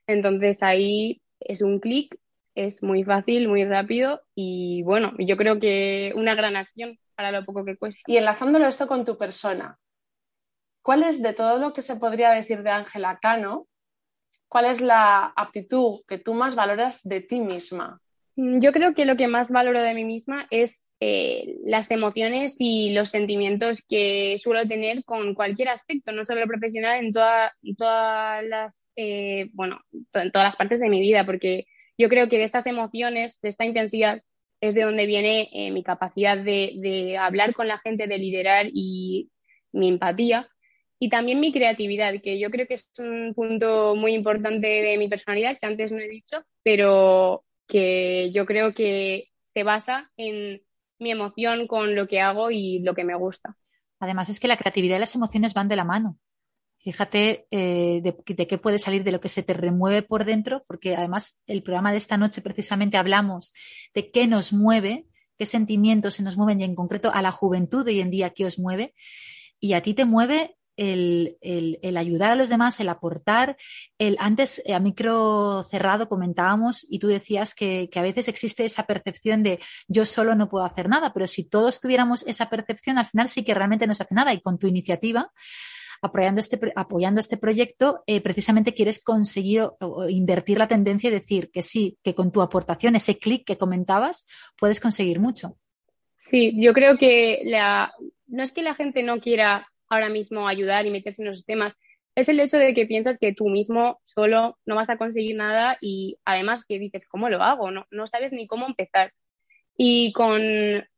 [0.08, 2.18] Entonces ahí es un clic,
[2.56, 7.46] es muy fácil, muy rápido y bueno, yo creo que una gran acción para lo
[7.46, 8.02] poco que cuesta.
[8.08, 9.80] Y enlazándolo esto con tu persona,
[10.82, 13.68] ¿cuál es de todo lo que se podría decir de Ángela Cano?
[14.48, 18.00] ¿Cuál es la aptitud que tú más valoras de ti misma?
[18.36, 22.56] Mm, yo creo que lo que más valoro de mí misma es eh, las emociones
[22.60, 27.52] y los sentimientos que suelo tener con cualquier aspecto, no solo profesional, en, todas
[28.46, 29.82] las, eh, bueno,
[30.14, 31.66] en todas las partes de mi vida, porque
[31.98, 34.22] yo creo que de estas emociones, de esta intensidad,
[34.62, 39.30] es de donde viene eh, mi capacidad de, hablar con la gente, de liderar y
[39.74, 40.50] mi empatía.
[41.00, 45.10] Y también mi creatividad, que yo creo que es un punto muy importante de mi
[45.10, 50.62] personalidad, que antes no he dicho, pero que yo creo que se basa en
[51.00, 53.56] mi emoción con lo que hago y lo que me gusta.
[54.00, 56.18] Además es que la creatividad y las emociones van de la mano.
[56.80, 60.96] Fíjate eh, de, qué puede salir, de lo que se te remueve por dentro, porque
[60.98, 63.54] además el programa de esta noche precisamente hablamos
[63.94, 65.06] de qué nos mueve,
[65.38, 68.32] qué sentimientos se nos mueven y en concreto a la juventud de hoy en día
[68.32, 68.94] qué os mueve.
[69.62, 71.38] Y a ti te mueve el,
[71.98, 73.56] ayudar a los demás, el aportar.
[73.98, 78.84] El, antes a micro cerrado comentábamos y tú decías que, que, a veces existe esa
[78.84, 83.06] percepción de yo solo no puedo hacer nada, pero si todos tuviéramos esa percepción, al
[83.06, 85.32] final sí que realmente no se hace nada y con tu iniciativa
[86.04, 91.50] apoyando este, apoyando este proyecto, eh, precisamente quieres conseguir o, invertir la tendencia y decir
[91.50, 95.58] que sí, que con tu aportación, ese clic que comentabas, puedes conseguir mucho.
[96.18, 97.94] Sí, yo creo que la,
[98.28, 101.76] no es que la gente no quiera ahora mismo ayudar y meterse en los temas,
[102.16, 105.78] es el hecho de que piensas que tú mismo solo no vas a conseguir nada
[105.82, 107.72] y además que dices, ¿cómo lo hago?
[107.72, 109.14] No, no sabes ni cómo empezar.
[109.76, 110.42] Y con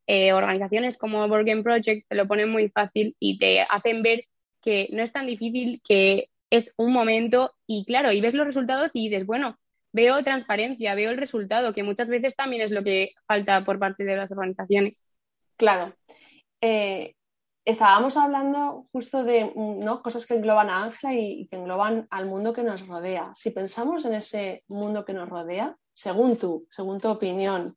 [0.07, 4.25] eh, organizaciones como Borgen Project te lo ponen muy fácil y te hacen ver
[4.61, 8.91] que no es tan difícil, que es un momento y claro, y ves los resultados
[8.93, 9.57] y dices, bueno,
[9.93, 14.03] veo transparencia, veo el resultado, que muchas veces también es lo que falta por parte
[14.03, 15.03] de las organizaciones.
[15.55, 15.93] Claro.
[16.59, 17.14] Eh,
[17.65, 20.01] estábamos hablando justo de ¿no?
[20.03, 23.31] cosas que engloban a Ángela y, que engloban al mundo que nos rodea.
[23.35, 27.75] Si pensamos en ese mundo que nos rodea, según tú, según tu opinión,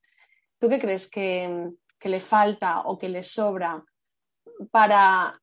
[0.58, 3.82] ¿tú qué crees que, que le falta o que le sobra
[4.70, 5.40] para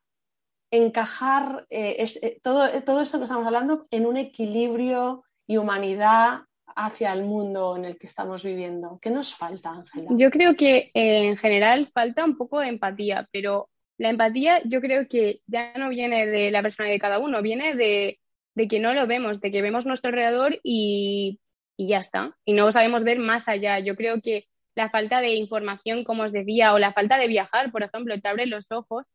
[0.69, 6.41] encajar eh, eh, todo, todo esto que estamos hablando en un equilibrio y humanidad
[6.75, 8.99] hacia el mundo en el que estamos viviendo?
[9.01, 10.09] ¿Qué nos falta, Ángela?
[10.11, 14.81] Yo creo que eh, en general falta un poco de empatía, pero la empatía yo
[14.81, 18.19] creo que ya no viene de la persona de cada uno, viene de,
[18.55, 21.39] de que no lo vemos, de que vemos nuestro alrededor y,
[21.77, 22.35] y ya está.
[22.45, 23.79] Y no sabemos ver más allá.
[23.79, 27.71] Yo creo que la falta de información, como os decía, o la falta de viajar,
[27.71, 29.07] por ejemplo, te abre los ojos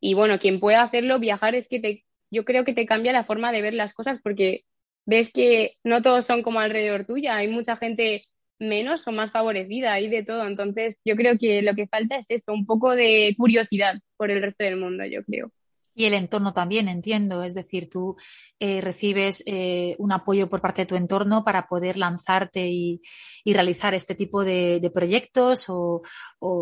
[0.00, 3.24] y bueno, quien pueda hacerlo, viajar es que te, yo creo que te cambia la
[3.24, 4.64] forma de ver las cosas porque
[5.06, 8.24] ves que no todos son como alrededor tuya, hay mucha gente
[8.58, 10.46] menos o más favorecida, hay de todo.
[10.46, 14.42] Entonces, yo creo que lo que falta es eso, un poco de curiosidad por el
[14.42, 15.52] resto del mundo, yo creo.
[15.98, 17.42] Y el entorno también, entiendo.
[17.42, 18.16] Es decir, tú
[18.60, 23.00] eh, recibes eh, un apoyo por parte de tu entorno para poder lanzarte y,
[23.46, 26.02] realizar este tipo de, proyectos o,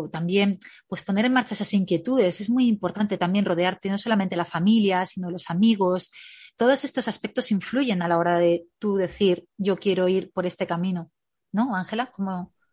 [0.09, 2.39] también pues poner en marcha esas inquietudes.
[2.39, 6.11] Es muy importante también rodearte no solamente la familia, sino los amigos.
[6.55, 10.65] Todos estos aspectos influyen a la hora de tú decir, yo quiero ir por este
[10.65, 11.11] camino.
[11.55, 12.11] ¿No, Ángela?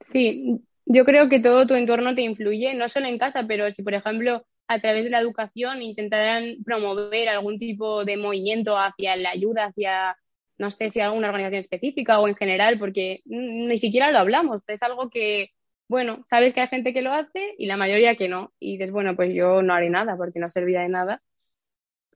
[0.00, 3.84] Sí, yo creo que todo tu entorno te influye, no solo en casa, pero si,
[3.84, 9.30] por ejemplo, a través de la educación intentarán promover algún tipo de movimiento hacia la
[9.30, 10.16] ayuda, hacia,
[10.58, 14.64] no sé si alguna organización específica o en general, porque ni siquiera lo hablamos.
[14.66, 15.50] Es algo que,
[15.86, 18.52] bueno, sabes que hay gente que lo hace y la mayoría que no.
[18.58, 21.22] Y dices, bueno, pues yo no haré nada porque no servirá de nada.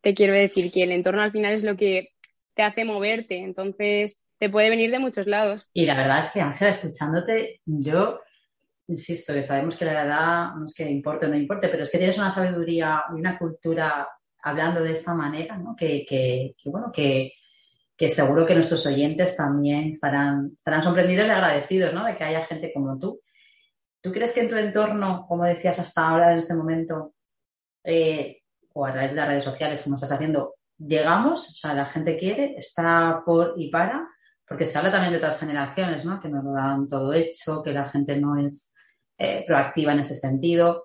[0.02, 2.08] Te quiero decir que el entorno al final es lo que
[2.54, 3.38] te hace moverte.
[3.38, 5.66] Entonces, te puede venir de muchos lados.
[5.72, 8.20] Y la verdad es que, Ángela, escuchándote, yo
[8.88, 11.90] insisto, que sabemos que la edad no es que importe o no importe, pero es
[11.90, 14.08] que tienes una sabiduría y una cultura
[14.42, 15.74] hablando de esta manera, ¿no?
[15.76, 17.32] Que, bueno, que,
[18.10, 22.04] seguro que nuestros oyentes también estarán, estarán sorprendidos y agradecidos ¿no?
[22.04, 23.20] de que haya gente como tú.
[24.00, 27.14] ¿Tú crees que en tu entorno, como decías hasta ahora en este momento,
[27.82, 31.48] eh, o a través de las redes sociales, como estás haciendo, llegamos?
[31.50, 34.06] O sea, la gente quiere, está por y para,
[34.46, 36.20] porque se habla también de otras generaciones, ¿no?
[36.20, 38.74] Que nos lo dan todo hecho, que la gente no es
[39.18, 40.84] eh, proactiva en ese sentido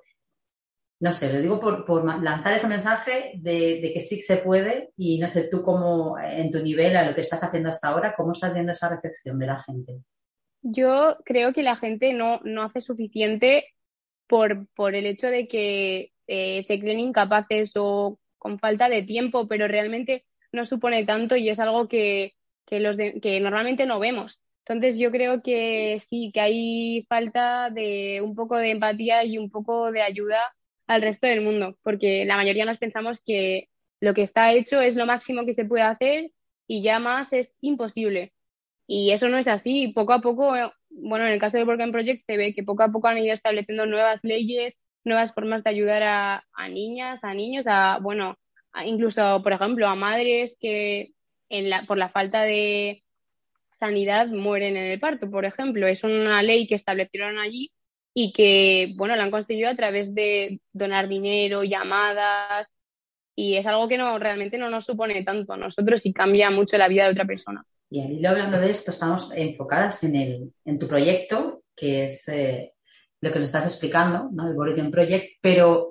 [1.01, 5.27] no sé, lo digo por, lanzar ese mensaje de, que sí se puede y no
[5.27, 8.53] sé, tú cómo en tu nivel, a lo que estás haciendo hasta ahora, ¿cómo estás
[8.53, 9.97] viendo esa recepción de la gente?
[10.61, 13.65] Yo creo que la gente no, no hace suficiente
[14.27, 19.47] por, por el hecho de que eh, se creen incapaces o con falta de tiempo,
[19.47, 24.41] pero realmente no supone tanto y es algo que, que, los que normalmente no vemos.
[24.65, 29.49] Entonces yo creo que sí, que hay falta de un poco de empatía y un
[29.49, 30.55] poco de ayuda
[30.87, 33.69] al resto del mundo, porque la mayoría nos pensamos que
[33.99, 36.31] lo que está hecho es lo máximo que se puede hacer
[36.67, 38.33] y ya más es imposible.
[38.87, 39.89] Y eso no es así.
[39.95, 40.53] Poco a poco,
[40.89, 43.33] bueno, en el caso del Work Project se ve que poco a poco han ido
[43.33, 48.37] estableciendo nuevas leyes, nuevas formas de ayudar a, niñas, a niños, a, bueno,
[48.85, 51.13] incluso, por ejemplo, a madres que
[51.51, 53.03] en la, por la falta de
[53.69, 55.87] sanidad mueren en el parto, por ejemplo.
[55.87, 57.71] Es una ley que establecieron allí
[58.13, 62.67] y que, bueno, lo han conseguido a través de donar dinero, llamadas,
[63.35, 66.77] y es algo que no realmente no nos supone tanto a nosotros y cambia mucho
[66.77, 67.63] la vida de otra persona.
[67.89, 72.73] Y ahí hablando de esto, estamos enfocadas en, el, en tu proyecto, que es eh,
[73.19, 74.47] lo que nos estás explicando, ¿no?
[74.47, 75.90] el Boring Project, pero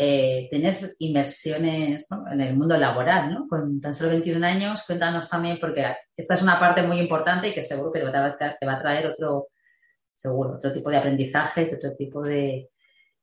[0.00, 3.48] eh, tenés inversiones en el mundo laboral, ¿no?
[3.48, 5.84] Con tan solo 21 años, cuéntanos también, porque
[6.16, 8.06] esta es una parte muy importante y que seguro que te
[8.66, 9.48] va a traer otro,
[10.14, 12.70] seguro, otro tipo de aprendizaje, otro tipo de,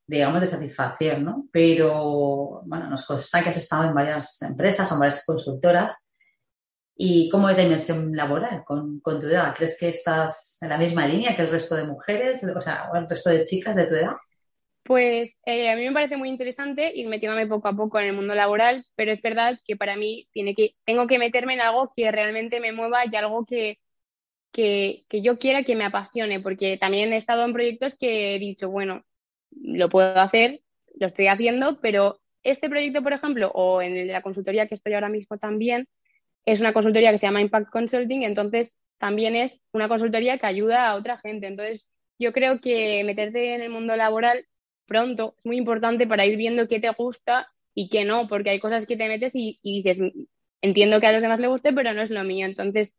[0.06, 1.48] digamos, de satisfacción, ¿no?
[1.50, 6.12] Pero, bueno, nos consta que has estado en varias empresas o en varias consultoras.
[6.94, 9.54] ¿Y cómo es la inmersión laboral con, con, tu edad?
[9.56, 12.96] ¿Crees que estás en la misma línea que el resto de mujeres, o sea, o
[12.96, 14.12] el resto de chicas de tu edad?
[14.86, 18.12] Pues eh, a mí me parece muy interesante ir metiéndome poco a poco en el
[18.12, 21.90] mundo laboral, pero es verdad que para mí tiene que, tengo que meterme en algo
[21.94, 23.80] que realmente me mueva y algo que,
[24.52, 28.70] que, yo quiera que me apasione, porque también he estado en proyectos que he dicho,
[28.70, 29.04] bueno,
[29.50, 30.62] lo puedo hacer,
[30.94, 35.08] lo estoy haciendo, pero este proyecto, por ejemplo, o en la consultoría que estoy ahora
[35.08, 35.88] mismo también,
[36.44, 40.88] es una consultoría que se llama Impact Consulting, entonces también es una consultoría que ayuda
[40.88, 41.48] a otra gente.
[41.48, 44.46] Entonces, yo creo que meterte en el mundo laboral
[44.86, 48.60] pronto es muy importante para ir viendo qué te gusta y qué no, porque hay
[48.60, 49.98] cosas que te metes y, dices,
[50.62, 52.46] entiendo que a los demás les guste, pero no es lo mío.
[52.46, 52.94] Entonces,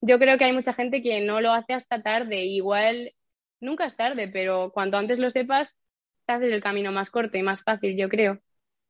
[0.00, 2.44] yo creo que hay mucha gente que no lo hace hasta tarde.
[2.44, 3.12] Igual
[3.60, 5.74] nunca es tarde, pero cuanto antes lo sepas,
[6.26, 8.40] te haces el camino más corto y más fácil, yo creo.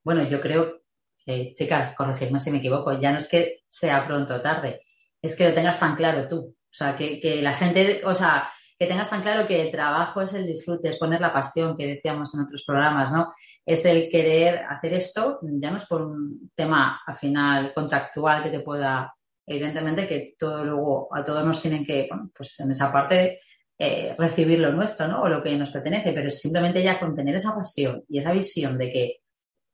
[0.02, 0.82] Bueno, yo creo
[1.24, 4.82] que, chicas, corregirme si me equivoco, ya no es que sea pronto o tarde,
[5.22, 6.36] es que lo tengas tan claro tú.
[6.36, 10.22] O sea, que, que la gente, o sea, que tengas tan claro que el trabajo
[10.22, 13.32] es el disfrute, es poner la pasión que decíamos en otros programas, ¿no?
[13.64, 18.50] Es el querer hacer esto, ya no es por un tema al final contractual que
[18.50, 19.14] te pueda
[19.46, 23.40] evidentemente que todo luego a todos nos tienen que, bueno, pues en esa parte
[23.78, 25.22] eh, recibir lo nuestro, ¿no?
[25.22, 28.78] O lo que nos pertenece, pero simplemente ya con tener esa pasión y esa visión
[28.78, 29.16] de que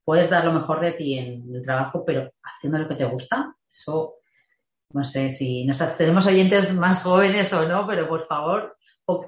[0.05, 3.55] puedes dar lo mejor de ti en el trabajo, pero haciendo lo que te gusta,
[3.71, 4.15] eso,
[4.93, 8.77] no sé si nos, tenemos oyentes más jóvenes o no, pero por favor,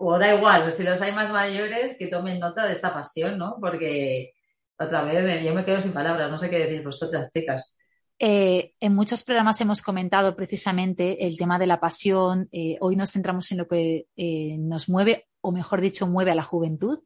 [0.00, 3.56] o, da igual, si los hay más mayores, que tomen nota de esta pasión, ¿no?
[3.60, 4.32] Porque
[4.78, 7.76] otra vez yo me quedo sin palabras, no sé qué decir vosotras, chicas.
[8.18, 12.48] Eh, en muchos programas hemos comentado precisamente el tema de la pasión.
[12.52, 16.36] Eh, hoy nos centramos en lo que eh, nos mueve, o mejor dicho, mueve a
[16.36, 17.00] la juventud,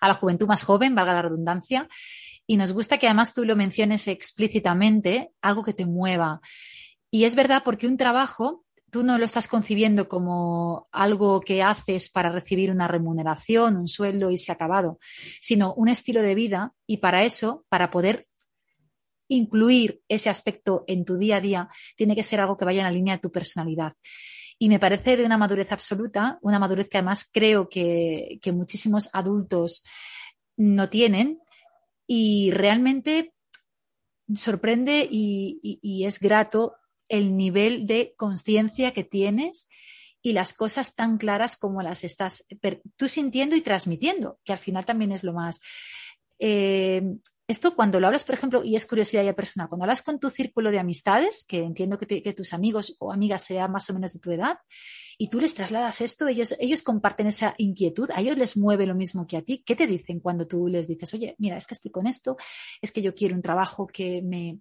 [0.00, 1.88] a la juventud más joven, valga la redundancia.
[2.46, 6.40] Y nos gusta que además tú lo menciones explícitamente, algo que te mueva.
[7.10, 12.10] Y es verdad porque un trabajo tú no lo estás concibiendo como algo que haces
[12.10, 14.98] para recibir una remuneración, un sueldo y se ha acabado,
[15.40, 18.26] sino un estilo de vida y para eso, para poder
[19.28, 22.86] incluir ese aspecto en tu día a día tiene que ser algo que vaya en
[22.86, 23.92] la línea de tu personalidad.
[24.58, 29.84] Y me parece de una madurez absoluta, una madurez que además creo que, muchísimos adultos
[30.56, 31.38] no tienen
[32.06, 33.34] y realmente
[34.34, 36.74] sorprende y, es grato
[37.08, 39.68] el nivel de conciencia que tienes
[40.22, 42.44] y las cosas tan claras como las estás
[42.96, 45.60] tú sintiendo y transmitiendo, que al final también es lo más.
[46.38, 47.02] Eh,
[47.48, 50.28] esto cuando lo hablas, por ejemplo, y es curiosidad ya personal, cuando hablas con tu
[50.28, 54.20] círculo de amistades, que entiendo que, tus amigos o amigas sean más o menos de
[54.20, 54.58] tu edad,
[55.16, 58.94] y tú les trasladas esto, ellos, ellos comparten esa inquietud, a ellos les mueve lo
[58.94, 59.62] mismo que a ti.
[59.64, 62.36] ¿Qué te dicen cuando tú les dices, oye, mira, es que estoy con esto,
[62.82, 64.58] es que yo quiero un trabajo que me,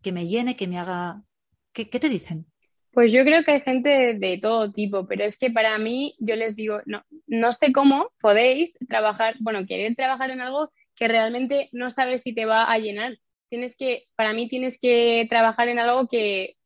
[0.00, 1.24] que me llene, que me haga...
[1.72, 2.46] ¿Qué, te dicen?
[2.92, 6.36] Pues yo creo que hay gente de, todo tipo, pero es que para mí, yo
[6.36, 11.70] les digo, no, no sé cómo podéis trabajar, bueno, querer trabajar en algo que realmente
[11.72, 13.16] no sabes si te va a llenar.
[13.48, 16.56] Tienes que, para mí tienes que trabajar en algo que,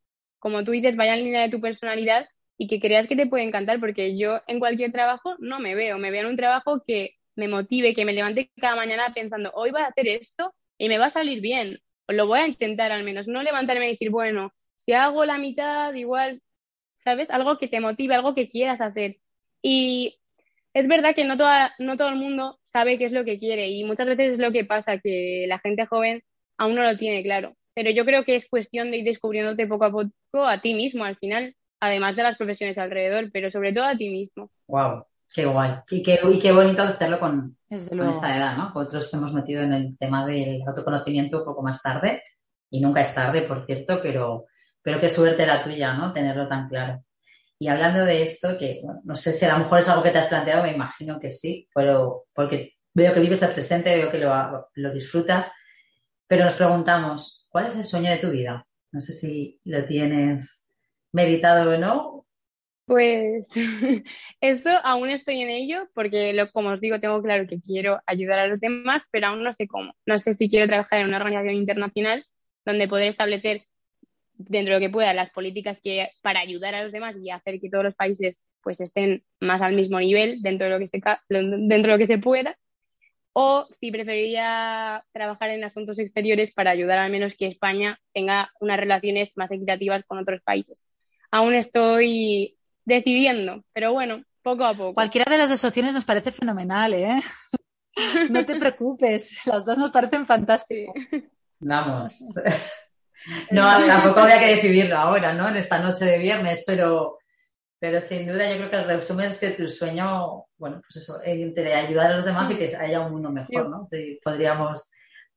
[0.41, 2.27] como tú dices, vaya en línea de tu personalidad
[2.59, 5.99] y que creas que te puede encantar, porque yo en cualquier trabajo no me veo,
[5.99, 9.71] me veo en un trabajo que me motive, que me levante cada mañana pensando, hoy
[9.71, 11.79] voy a hacer esto y me va a salir bien,
[12.09, 14.53] o lo voy a intentar al menos, no levantarme y decir, bueno,
[14.87, 16.41] si hago la mitad, igual,
[16.97, 17.29] ¿sabes?
[17.31, 19.17] Algo que te motive, algo que quieras hacer.
[19.61, 20.17] Y
[20.73, 23.69] es verdad que no, toda, no todo el mundo sabe qué es lo que quiere
[23.69, 26.23] y muchas veces es lo que pasa, que la gente joven
[26.57, 27.57] aún no lo tiene claro.
[27.75, 30.13] Pero yo creo que es cuestión de ir descubriéndote poco a poco
[30.47, 34.09] a ti mismo al final, además de las profesiones alrededor, pero sobre todo a ti
[34.09, 34.51] mismo.
[34.69, 35.73] Wow, qué guay.
[35.91, 38.73] Y qué, y qué bonito hacerlo con, con esta edad, ¿no?
[38.73, 42.23] Nosotros hemos metido en el tema del autoconocimiento un poco más tarde,
[42.71, 44.47] y nunca es tarde, por cierto, pero
[44.87, 46.13] pero qué suerte la tuya, ¿no?
[46.13, 47.03] Tenerlo tan claro.
[47.59, 50.19] Y hablando de esto, que no sé si a lo mejor es algo que te
[50.19, 54.19] has planteado, me imagino que sí, pero porque veo que vives el presente, veo que
[54.19, 55.53] lo, lo disfrutas,
[56.29, 58.65] pero nos preguntamos, ¿cuál es el sueño de tu vida?
[58.93, 60.73] No sé si lo tienes
[61.11, 62.27] meditado o no.
[62.85, 63.51] Pues
[64.41, 68.39] eso aún estoy en ello porque, lo, como os digo, tengo claro que quiero ayudar
[68.39, 69.97] a los demás, pero aún no sé cómo.
[70.07, 72.25] No sé si quiero trabajar en una organización internacional
[72.65, 73.63] donde poder establecer
[74.39, 77.61] dentro de lo que pueda, las políticas que para ayudar a los demás y hacer
[77.61, 81.01] que todos los países pues estén más al mismo nivel dentro de lo que se,
[81.29, 82.57] dentro de lo que se pueda,
[83.33, 88.79] o si preferiría trabajar en asuntos exteriores para ayudar al menos que España tenga unas
[88.79, 90.85] relaciones más equitativas con otros países.
[91.31, 94.95] Aún estoy decidiendo, pero bueno, poco a poco.
[94.95, 97.21] Cualquiera de las dos opciones nos parece fenomenal, ¿eh?
[98.31, 100.95] no te preocupes, las dos nos parecen fantásticas.
[101.61, 102.21] Vamos.
[103.51, 105.49] No, tampoco había que decidirlo ahora, ¿no?
[105.49, 107.19] En esta noche de viernes, pero,
[107.79, 111.19] pero sin duda yo creo que el resumen es que tu sueño, bueno, pues eso,
[111.19, 113.89] de ayudar a los demás y que haya un mundo mejor, ¿no?
[114.23, 114.91] podríamos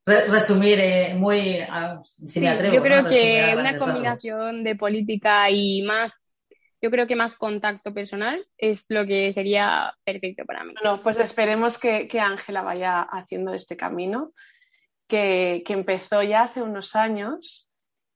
[0.06, 5.84] resumir eh, muy, ah, si me atrevo, Yo creo que una combinación de política y
[5.84, 6.20] más
[6.82, 10.74] yo creo que más contacto personal es lo que sería perfecto para mí.
[10.82, 14.32] Bueno, pues esperemos que Ángela vaya haciendo este camino,
[15.06, 17.69] que, que, empezó ya hace unos años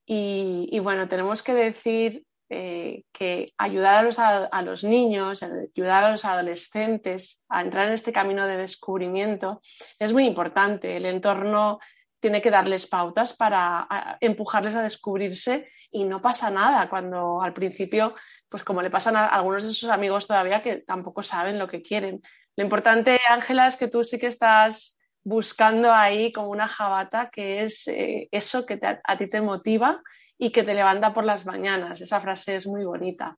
[0.05, 6.11] y, bueno, tenemos que decir eh, que ayudar a los, a, los, niños, ayudar a
[6.11, 9.61] los adolescentes a entrar en este camino de descubrimiento
[9.99, 10.97] es muy importante.
[10.97, 11.79] El entorno
[12.19, 18.15] tiene que darles pautas para empujarles a descubrirse y no pasa nada cuando al principio,
[18.47, 21.81] pues como le pasan a algunos de sus amigos todavía que tampoco saben lo que
[21.81, 22.21] quieren.
[22.55, 27.63] Lo importante, Ángela, es que tú sí que estás buscando ahí como una jabata que
[27.63, 29.95] es eh, eso que a ti te motiva
[30.37, 32.01] y que te levanta por las mañanas.
[32.01, 33.37] Esa frase es muy bonita.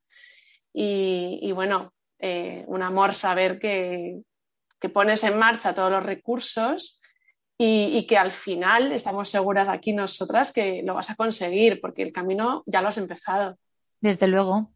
[0.78, 4.22] Y, bueno, eh, un amor saber que,
[4.94, 7.02] pones en marcha todos los recursos
[7.58, 12.04] y, y, que al final estamos seguras aquí nosotras que lo vas a conseguir porque
[12.04, 13.58] el camino ya lo has empezado.
[14.00, 14.72] Desde luego,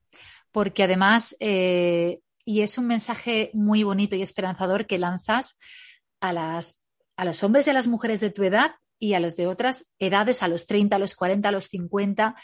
[0.51, 5.59] porque además, eh, y es un mensaje muy bonito y esperanzador que lanzas
[6.19, 6.81] a las
[7.19, 9.91] a los hombres y a las mujeres de tu edad y a los de otras
[9.99, 12.35] edades, a los 30, a los 40, a los 50,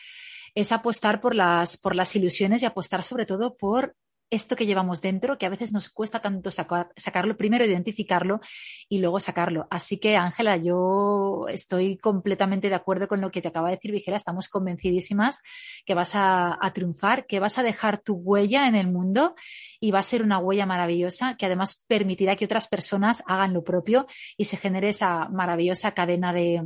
[0.53, 3.95] es apostar por las, por las ilusiones y apostar sobre todo por
[4.29, 8.41] esto que llevamos dentro, que a veces nos cuesta tanto sacarlo, primero identificarlo
[8.89, 9.67] y luego sacarlo.
[9.69, 13.91] Así que, Ángela, yo estoy completamente de acuerdo con lo que te acaba de decir
[13.91, 14.17] Vigela.
[14.17, 15.41] Estamos convencidísimas
[15.85, 19.35] que vas a, triunfar, que vas a dejar tu huella en el mundo
[19.79, 23.63] y va a ser una huella maravillosa que además permitirá que otras personas hagan lo
[23.63, 24.07] propio
[24.37, 26.63] y se genere esa maravillosa cadena de,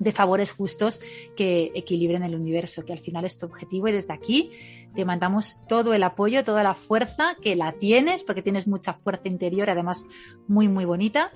[0.00, 1.00] de favores justos
[1.36, 4.50] que equilibren el universo, que al final es tu objetivo y desde aquí
[4.94, 9.28] te mandamos todo el apoyo, toda la fuerza que la tienes, porque tienes mucha fuerza
[9.28, 10.06] interior, además
[10.48, 11.30] muy, muy bonita,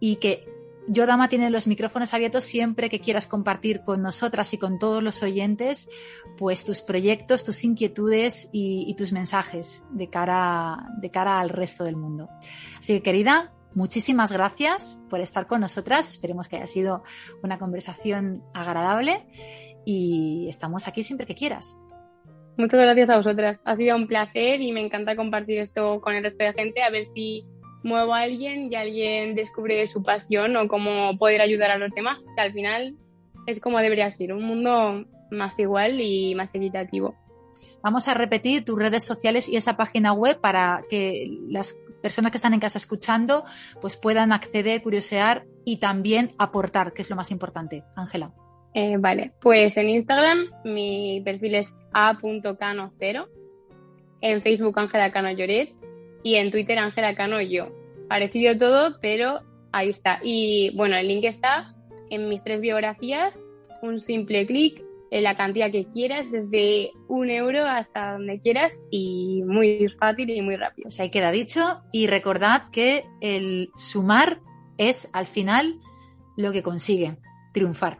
[0.00, 0.46] y que
[0.88, 5.02] yo, Dama, tiene los micrófonos abiertos siempre que quieras compartir con nosotras y con todos
[5.02, 5.88] los oyentes,
[6.36, 11.84] pues tus proyectos, tus inquietudes y, y tus mensajes de cara, de cara al resto
[11.84, 12.28] del mundo.
[12.80, 16.08] Así que, querida, muchísimas gracias por estar con nosotras.
[16.08, 17.02] Esperemos que haya sido
[17.42, 19.26] una conversación agradable
[19.84, 21.80] y estamos aquí siempre que quieras.
[22.56, 23.60] Muchas gracias a vosotras.
[23.64, 26.90] Ha sido un placer y me encanta compartir esto con el resto de gente, a
[26.90, 27.46] ver si
[27.82, 32.22] muevo a alguien y alguien descubre su pasión o cómo poder ayudar a los demás,
[32.36, 32.96] que al final
[33.46, 37.14] es como debería ser, un mundo más igual y más equitativo.
[37.82, 42.36] Vamos a repetir tus redes sociales y esa página web para que las personas que
[42.36, 43.44] están en casa escuchando
[43.80, 47.84] pues puedan acceder, curiosear y también aportar, que es lo más importante.
[47.96, 48.32] Ángela.
[48.74, 53.28] Eh, vale, pues en Instagram mi perfil es a.cano0,
[54.20, 55.74] en Facebook Ángela Cano Lloret
[56.22, 57.68] y en Twitter Ángela Cano Yo.
[58.08, 59.40] Parecido todo, pero
[59.72, 60.20] ahí está.
[60.22, 61.74] Y bueno, el link está
[62.10, 63.38] en mis tres biografías,
[63.82, 69.88] un simple clic la cantidad que quieras, desde un euro hasta donde quieras y muy
[69.98, 70.84] fácil y muy rápido.
[70.84, 74.40] Pues ahí queda dicho y recordad que el sumar
[74.78, 75.80] es al final
[76.36, 77.18] lo que consigue
[77.52, 77.98] triunfar.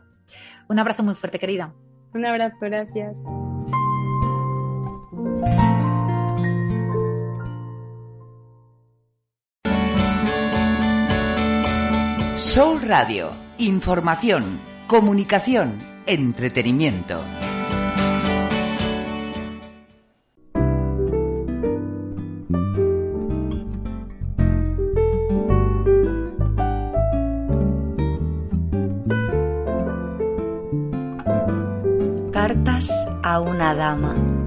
[0.68, 1.74] Un abrazo muy fuerte, querida.
[2.14, 3.22] Un abrazo, gracias.
[12.36, 13.32] Soul Radio.
[13.58, 17.24] Información, comunicación, entretenimiento.
[32.32, 32.90] Cartas
[33.22, 34.39] a una dama.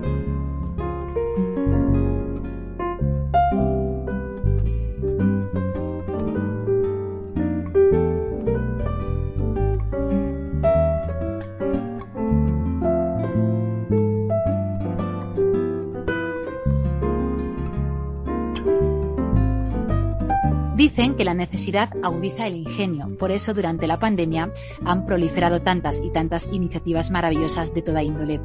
[20.84, 24.52] Dicen que la necesidad agudiza el ingenio, por eso durante la pandemia
[24.84, 28.42] han proliferado tantas y tantas iniciativas maravillosas de toda índole.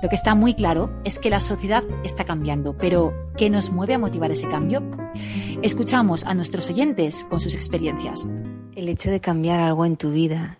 [0.00, 3.94] Lo que está muy claro es que la sociedad está cambiando, pero ¿qué nos mueve
[3.94, 4.84] a motivar ese cambio?
[5.62, 8.28] Escuchamos a nuestros oyentes con sus experiencias.
[8.76, 10.58] El hecho de cambiar algo en tu vida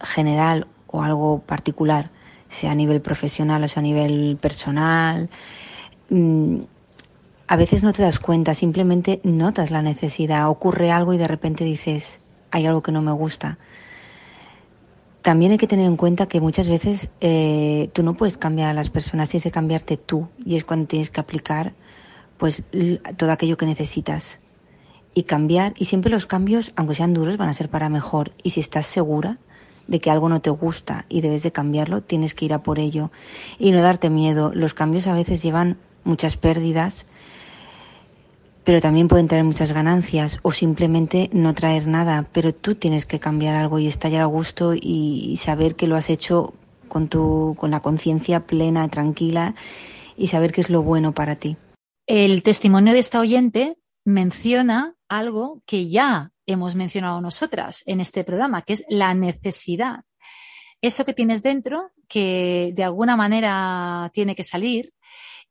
[0.00, 2.10] general o algo particular,
[2.48, 5.30] sea a nivel profesional o sea a nivel personal,
[6.10, 6.62] mm,
[7.52, 11.64] a veces no te das cuenta, simplemente notas la necesidad, ocurre algo y de repente
[11.64, 13.58] dices, hay algo que no me gusta.
[15.20, 18.72] También hay que tener en cuenta que muchas veces eh, tú no puedes cambiar a
[18.72, 20.30] las personas, tienes que cambiarte tú.
[20.46, 21.74] Y es cuando tienes que aplicar
[22.38, 22.64] pues
[23.18, 24.40] todo aquello que necesitas.
[25.12, 28.32] Y cambiar y siempre los cambios, aunque sean duros, van a ser para mejor.
[28.42, 29.36] Y si estás segura
[29.88, 32.78] de que algo no te gusta y debes de cambiarlo, tienes que ir a por
[32.78, 33.10] ello.
[33.58, 34.52] Y no darte miedo.
[34.54, 37.06] Los cambios a veces llevan muchas pérdidas
[38.64, 43.18] pero también pueden traer muchas ganancias o simplemente no traer nada, pero tú tienes que
[43.18, 46.54] cambiar algo y estar a gusto y saber que lo has hecho
[46.88, 49.54] con tu con la conciencia plena, tranquila
[50.16, 51.56] y saber qué es lo bueno para ti.
[52.06, 58.62] El testimonio de esta oyente menciona algo que ya hemos mencionado nosotras en este programa,
[58.62, 60.04] que es la necesidad.
[60.80, 64.92] Eso que tienes dentro, que de alguna manera tiene que salir,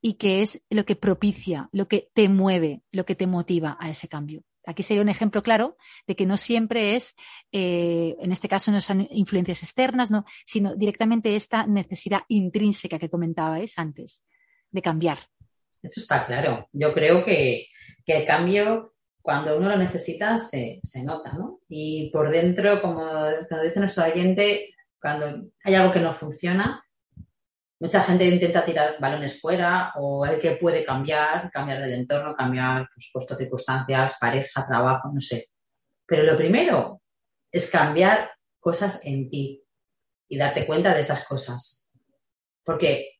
[0.01, 3.89] y que es lo que propicia, lo que te mueve, lo que te motiva a
[3.89, 4.43] ese cambio.
[4.65, 5.77] Aquí sería un ejemplo claro
[6.07, 7.15] de que no siempre es,
[7.51, 13.09] eh, en este caso no son influencias externas, no, sino directamente esta necesidad intrínseca que
[13.09, 14.23] comentabais antes
[14.69, 15.19] de cambiar.
[15.81, 16.69] Eso está claro.
[16.71, 17.67] Yo creo que,
[18.05, 21.61] que el cambio, cuando uno lo necesita, se, se nota, ¿no?
[21.67, 23.03] Y por dentro, como,
[23.49, 26.83] como dice nuestro oyente, cuando hay algo que no funciona,
[27.81, 32.87] Mucha gente intenta tirar balones fuera o el que puede cambiar, cambiar del entorno, cambiar
[32.93, 35.47] pues, circunstancias, pareja, trabajo, no sé.
[36.05, 37.01] Pero lo primero
[37.51, 38.29] es cambiar
[38.59, 39.63] cosas en ti
[40.29, 41.91] y darte cuenta de esas cosas.
[42.63, 43.13] Porque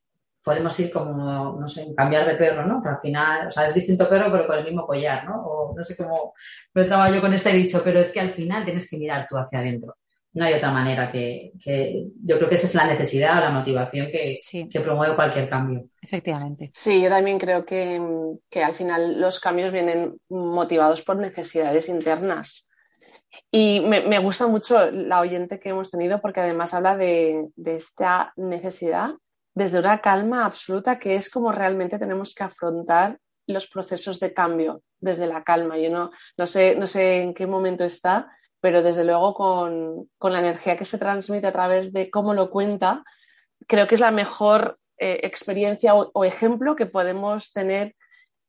[0.44, 2.82] podemos ir como, no sé, cambiar de perro, ¿no?
[2.84, 5.44] Pero al final, o sea, es distinto perro, pero con el mismo collar, ¿no?
[5.44, 6.36] O no sé cómo
[6.76, 9.38] me trabajo yo con este dicho, pero es que al final tienes que mirar tú
[9.38, 9.96] hacia adentro
[10.34, 11.52] no hay otra manera que,
[12.24, 14.38] yo creo que esa es la necesidad, la motivación que,
[14.72, 15.90] que, promueve cualquier cambio.
[16.02, 16.72] Efectivamente.
[16.74, 18.00] Sí, yo también creo que,
[18.64, 22.70] al final los cambios vienen motivados por necesidades internas.
[23.50, 29.12] Y me, gusta mucho la oyente que hemos tenido porque además habla de, esta necesidad
[29.54, 34.82] desde una calma absoluta que es como realmente tenemos que afrontar los procesos de cambio
[35.00, 35.78] desde la calma.
[35.78, 38.30] Yo no, no, sé, no sé en qué momento está,
[38.62, 43.04] pero desde luego con, la energía que se transmite a través de cómo lo cuenta,
[43.68, 47.96] creo que es la mejor eh, experiencia o, ejemplo que podemos tener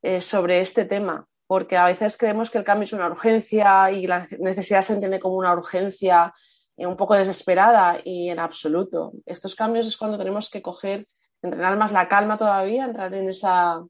[0.03, 4.07] eh, sobre este tema, porque a veces creemos que el cambio es una urgencia y
[4.07, 6.33] la necesidad se entiende como una urgencia
[6.77, 9.13] eh, un poco desesperada y en absoluto.
[9.25, 11.07] Estos cambios es cuando tenemos que coger,
[11.41, 13.83] entrenar más la calma todavía, entrar en esa,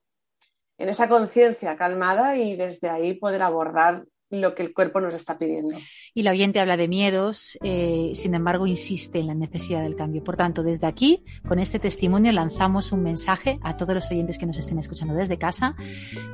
[0.79, 5.39] en esa conciencia calmada y desde ahí poder abordar lo que el cuerpo nos está
[5.39, 5.73] pidiendo.
[6.15, 10.25] Y la oyente habla de miedos, eh, sin embargo, insiste en la necesidad del cambio.
[10.25, 14.47] Por tanto, desde aquí, con este testimonio, lanzamos un mensaje a todos los oyentes que
[14.47, 15.77] nos estén escuchando desde casa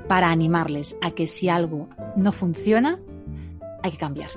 [0.07, 3.01] para animarles a que si algo no funciona,
[3.83, 4.31] hay que cambiar.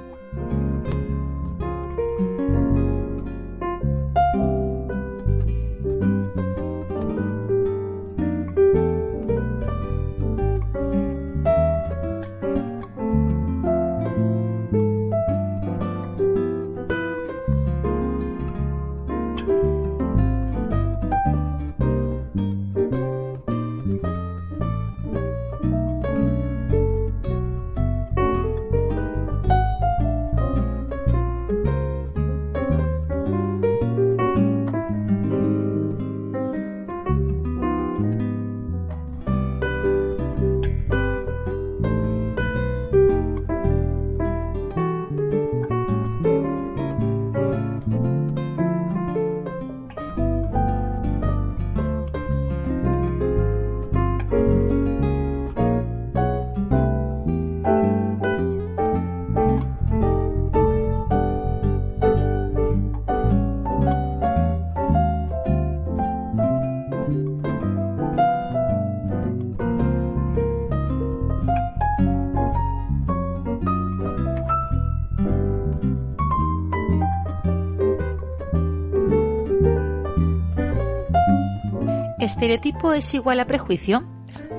[82.22, 84.04] ¿Estereotipo es igual a prejuicio?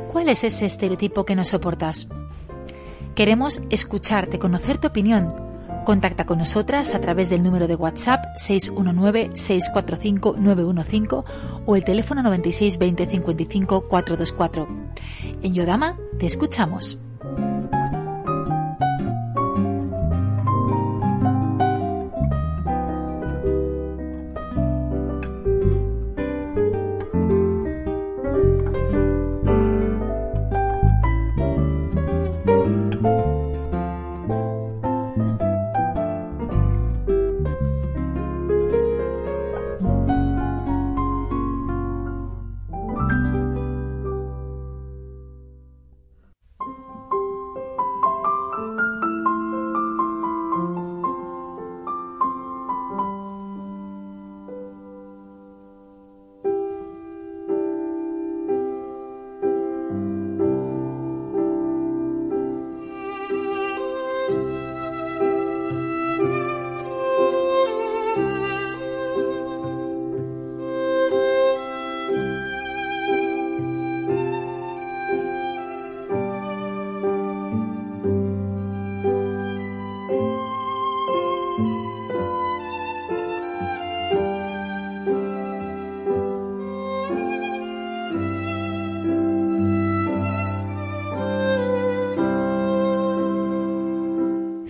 [0.09, 2.09] ¿Cuál es ese estereotipo que no soportas?
[3.15, 5.33] Queremos escucharte, conocer tu opinión.
[5.85, 11.25] Contacta con nosotras a través del número de WhatsApp 619-645-915
[11.65, 14.67] o el teléfono 96 20 55 424.
[15.45, 16.99] En Yodama te escuchamos.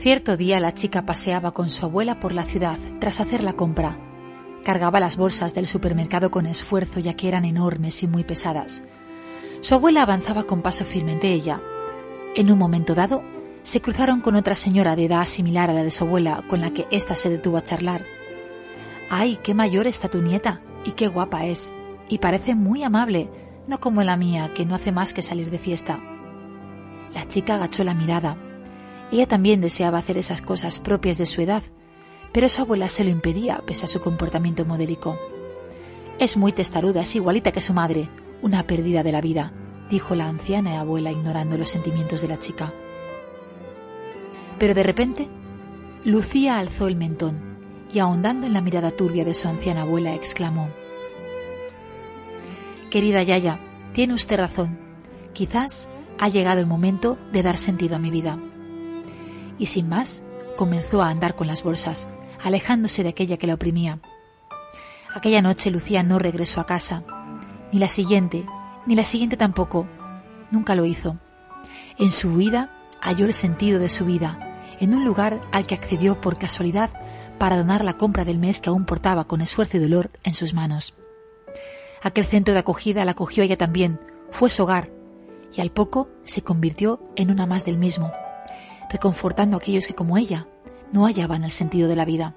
[0.02, 4.00] Cierto día la chica paseaba con su abuela por la ciudad tras hacer la compra.
[4.64, 8.82] Cargaba las bolsas del supermercado con esfuerzo ya que eran enormes y muy pesadas.
[9.60, 11.60] Su abuela avanzaba con paso firme ante ella.
[12.34, 13.22] En un momento dado,
[13.62, 16.72] se cruzaron con otra señora de edad similar a la de su abuela con la
[16.72, 18.04] que ésta se detuvo a charlar.
[19.08, 20.62] ¡Ay, qué mayor está tu nieta!
[20.84, 21.72] Y qué guapa es.
[22.08, 23.30] Y parece muy amable,
[23.68, 26.00] no como la mía, que no hace más que salir de fiesta.
[27.14, 28.36] La chica agachó la mirada,
[29.12, 31.62] ella también deseaba hacer esas cosas propias de su edad,
[32.32, 35.18] pero su abuela se lo impedía pese a su comportamiento modélico.
[36.18, 38.08] Es muy testaruda, es igualita que su madre,
[38.40, 39.52] una pérdida de la vida,
[39.90, 42.72] dijo la anciana abuela ignorando los sentimientos de la chica.
[44.58, 45.28] Pero de repente,
[46.04, 47.58] Lucía alzó el mentón
[47.92, 50.70] y ahondando en la mirada turbia de su anciana abuela exclamó
[52.88, 53.60] Querida Yaya,
[53.92, 54.78] tiene usted razón.
[55.34, 58.38] Quizás ha llegado el momento de dar sentido a mi vida
[59.62, 60.24] y sin más
[60.56, 62.08] comenzó a andar con las bolsas,
[62.42, 64.00] alejándose de aquella que la oprimía.
[65.14, 67.04] Aquella noche Lucía no regresó a casa,
[67.70, 68.44] ni la siguiente,
[68.86, 69.86] ni la siguiente tampoco.
[70.50, 71.16] Nunca lo hizo.
[71.96, 76.20] En su huida halló el sentido de su vida, en un lugar al que accedió
[76.20, 76.90] por casualidad
[77.38, 80.54] para donar la compra del mes que aún portaba con esfuerzo y dolor en sus
[80.54, 80.94] manos.
[82.02, 84.00] Aquel centro de acogida la acogió ella también,
[84.32, 84.90] fue su hogar,
[85.54, 88.12] y al poco se convirtió en una más del mismo,
[88.92, 90.46] reconfortando a aquellos que como ella
[90.92, 92.34] no hallaban el sentido de la vida.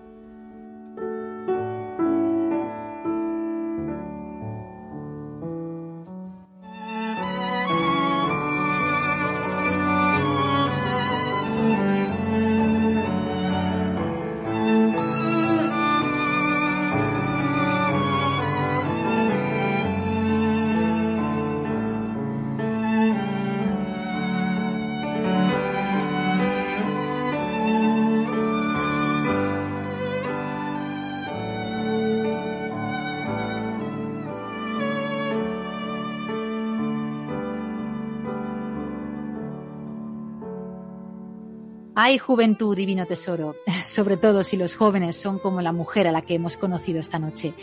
[42.05, 46.21] Hay juventud, divino tesoro, sobre todo si los jóvenes son como la mujer a la
[46.21, 47.55] que hemos conocido esta noche.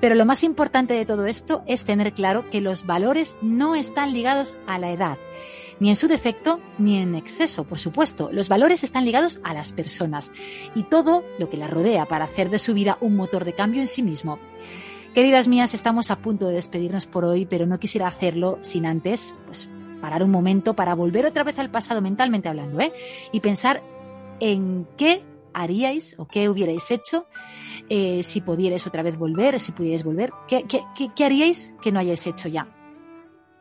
[0.00, 4.14] Pero lo más importante de todo esto es tener claro que los valores no están
[4.14, 5.18] ligados a la edad,
[5.80, 8.30] ni en su defecto ni en exceso, por supuesto.
[8.32, 10.32] Los valores están ligados a las personas
[10.74, 13.82] y todo lo que las rodea para hacer de su vida un motor de cambio
[13.82, 14.38] en sí mismo.
[15.14, 19.34] Queridas mías, estamos a punto de despedirnos por hoy, pero no quisiera hacerlo sin antes,
[19.44, 19.68] pues
[20.00, 22.92] parar un momento para volver otra vez al pasado mentalmente hablando, ¿eh?
[23.32, 23.82] Y pensar
[24.40, 25.22] en qué
[25.52, 27.26] haríais o qué hubierais hecho
[27.88, 30.32] eh, si pudierais otra vez volver, si pudierais volver.
[30.46, 30.82] ¿Qué, qué,
[31.14, 32.68] qué, haríais que no hayáis hecho ya,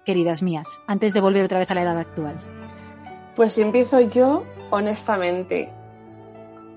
[0.05, 2.37] queridas mías, antes de volver otra vez a la edad actual?
[3.35, 5.73] Pues si empiezo yo, honestamente,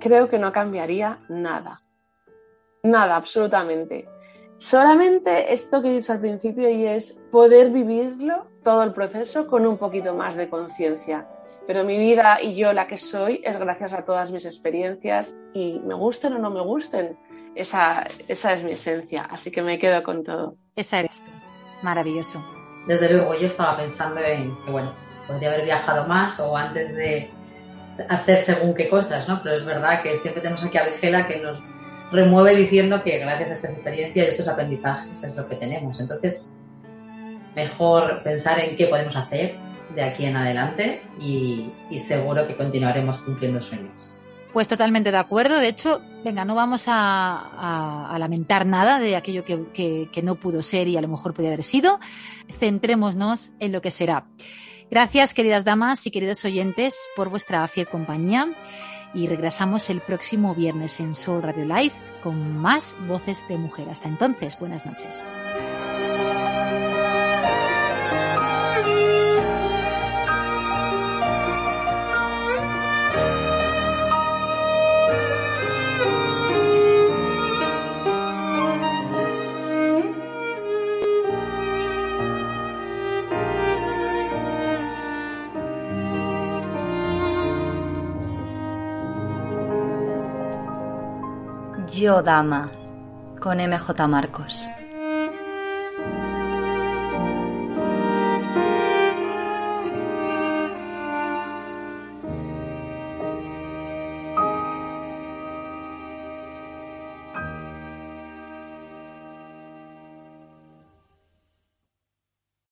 [0.00, 1.82] creo que no cambiaría nada.
[2.82, 4.08] Nada, absolutamente.
[4.62, 9.66] Solamente esto que he dicho al principio y es poder vivirlo, todo el proceso, con
[9.66, 11.26] un poquito más de conciencia.
[11.66, 15.80] Pero mi vida y yo la que soy es gracias a todas mis experiencias y
[15.80, 17.18] me gusten o no me gusten,
[17.56, 20.54] esa, esa es mi esencia, así que me quedo con todo.
[20.76, 21.30] Esa eres tú.
[21.82, 22.40] Maravilloso.
[22.86, 24.92] Desde luego, yo estaba pensando en que, bueno,
[25.26, 27.28] podría haber viajado más o antes de
[28.08, 29.40] hacer según qué cosas, ¿no?
[29.42, 31.60] Pero es verdad que siempre tenemos aquí a Vigela que nos
[32.12, 35.98] remueve diciendo que gracias a estas experiencias y estos aprendizajes es lo que tenemos.
[35.98, 36.54] Entonces,
[37.56, 39.56] mejor pensar en qué podemos hacer
[39.94, 41.70] de aquí en adelante y,
[42.06, 44.14] seguro que continuaremos cumpliendo sueños.
[44.52, 45.58] Pues totalmente de acuerdo.
[45.58, 50.88] De hecho, venga, no vamos a, lamentar nada de aquello que, que, no pudo ser
[50.88, 51.98] y a lo mejor puede haber sido.
[52.50, 54.26] Centrémonos en lo que será.
[54.90, 58.48] Gracias, queridas damas y queridos oyentes, por vuestra fiel compañía.
[59.14, 63.90] Y regresamos el próximo viernes en Soul Radio Live con más voces de mujer.
[63.90, 65.22] Hasta entonces, buenas noches.
[92.02, 92.68] Yo Dama
[93.38, 94.68] con MJ Marcos.